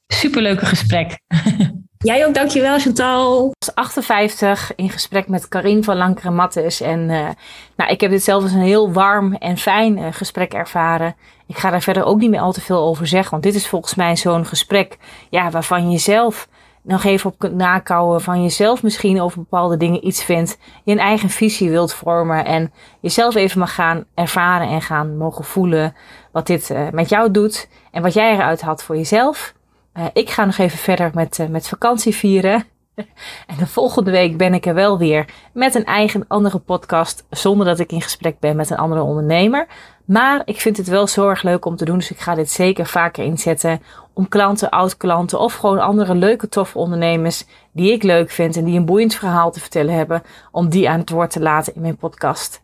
[0.06, 1.18] superleuke gesprek.
[1.98, 3.48] Jij ook, dankjewel Chantal.
[3.48, 6.80] Ik was 58 in gesprek met Karin van Lankeren Mattes.
[6.80, 7.28] En uh,
[7.76, 11.16] nou, ik heb dit zelf als een heel warm en fijn gesprek ervaren.
[11.46, 13.30] Ik ga daar verder ook niet meer al te veel over zeggen.
[13.30, 14.98] Want dit is volgens mij zo'n gesprek
[15.30, 16.48] ja, waarvan je zelf
[16.82, 18.20] nog even op kunt nakouwen.
[18.20, 20.58] Van jezelf misschien over bepaalde dingen iets vindt.
[20.84, 22.44] Je een eigen visie wilt vormen.
[22.44, 25.94] En jezelf even mag gaan ervaren en gaan mogen voelen.
[26.32, 27.68] Wat dit uh, met jou doet.
[27.90, 29.56] En wat jij eruit had voor jezelf.
[29.98, 32.64] Uh, ik ga nog even verder met, uh, met vakantie vieren.
[33.46, 37.26] En de volgende week ben ik er wel weer met een eigen andere podcast.
[37.30, 39.66] Zonder dat ik in gesprek ben met een andere ondernemer.
[40.04, 41.98] Maar ik vind het wel zo erg leuk om te doen.
[41.98, 43.82] Dus ik ga dit zeker vaker inzetten.
[44.12, 47.44] Om klanten, oud-klanten of gewoon andere leuke, toffe ondernemers.
[47.72, 50.22] Die ik leuk vind en die een boeiend verhaal te vertellen hebben.
[50.50, 52.62] Om die aan het woord te laten in mijn podcast.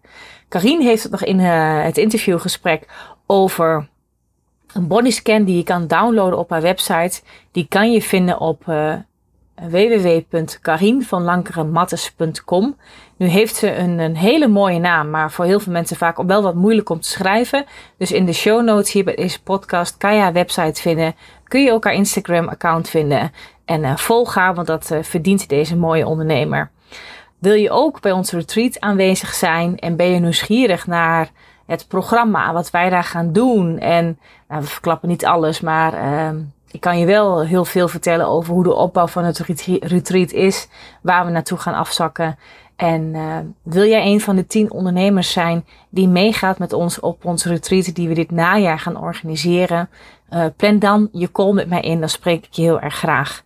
[0.48, 2.86] Karine heeft het nog in uh, het interviewgesprek
[3.26, 3.88] over
[4.74, 7.22] een bodyscan die je kan downloaden op haar website.
[7.52, 8.94] Die kan je vinden op uh.
[13.16, 16.42] Nu heeft ze een, een, hele mooie naam, maar voor heel veel mensen vaak wel
[16.42, 17.64] wat moeilijk om te schrijven.
[17.98, 21.14] Dus in de show notes hier bij deze podcast kan je haar website vinden.
[21.44, 23.32] Kun je ook haar Instagram account vinden.
[23.64, 23.96] En uh,
[24.54, 26.70] want dat uh, verdient deze mooie ondernemer.
[27.38, 31.30] Wil je ook bij ons retreat aanwezig zijn en ben je nieuwsgierig naar
[31.66, 33.78] het programma, wat wij daar gaan doen?
[33.78, 35.94] En nou, we verklappen niet alles, maar...
[35.94, 36.40] Uh,
[36.70, 39.38] ik kan je wel heel veel vertellen over hoe de opbouw van het
[39.80, 40.68] retreat is,
[41.00, 42.38] waar we naartoe gaan afzakken.
[42.76, 47.24] En uh, wil jij een van de tien ondernemers zijn die meegaat met ons op
[47.24, 49.88] ons retreat die we dit najaar gaan organiseren?
[50.30, 53.44] Uh, plan dan je call met mij in, dan spreek ik je heel erg graag.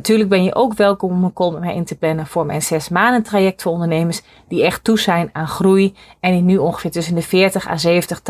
[0.00, 2.62] Natuurlijk ben je ook welkom om een call met mij in te plannen voor mijn
[2.62, 6.90] zes maanden traject voor ondernemers die echt toe zijn aan groei en die nu ongeveer
[6.90, 8.20] tussen de 40 à 70,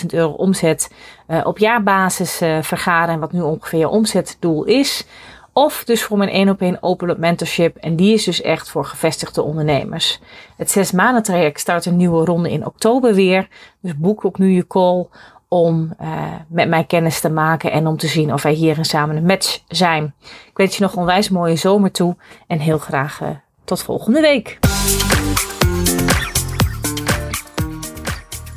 [0.00, 0.92] 80.000 euro omzet
[1.28, 5.06] uh, op jaarbasis uh, vergaren en wat nu ongeveer je omzetdoel is.
[5.52, 7.76] Of dus voor mijn 1 op 1 open mentorship.
[7.76, 10.20] En die is dus echt voor gevestigde ondernemers.
[10.56, 13.48] Het zes maanden traject start een nieuwe ronde in oktober weer.
[13.80, 15.06] Dus boek ook nu je call
[15.48, 16.08] om uh,
[16.48, 19.60] met mij kennis te maken en om te zien of wij hier samen een match
[19.68, 20.14] zijn.
[20.22, 22.16] Ik wens je nog een onwijs mooie zomer toe
[22.46, 23.28] en heel graag uh,
[23.64, 24.58] tot volgende week.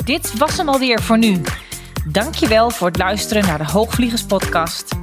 [0.06, 1.42] Dit was hem alweer voor nu.
[2.08, 4.96] Dankjewel voor het luisteren naar de Hoogvliegers podcast.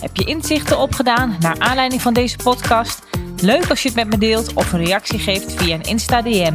[0.00, 3.06] Heb je inzichten opgedaan naar aanleiding van deze podcast?
[3.42, 6.54] Leuk als je het met me deelt of een reactie geeft via een Insta DM.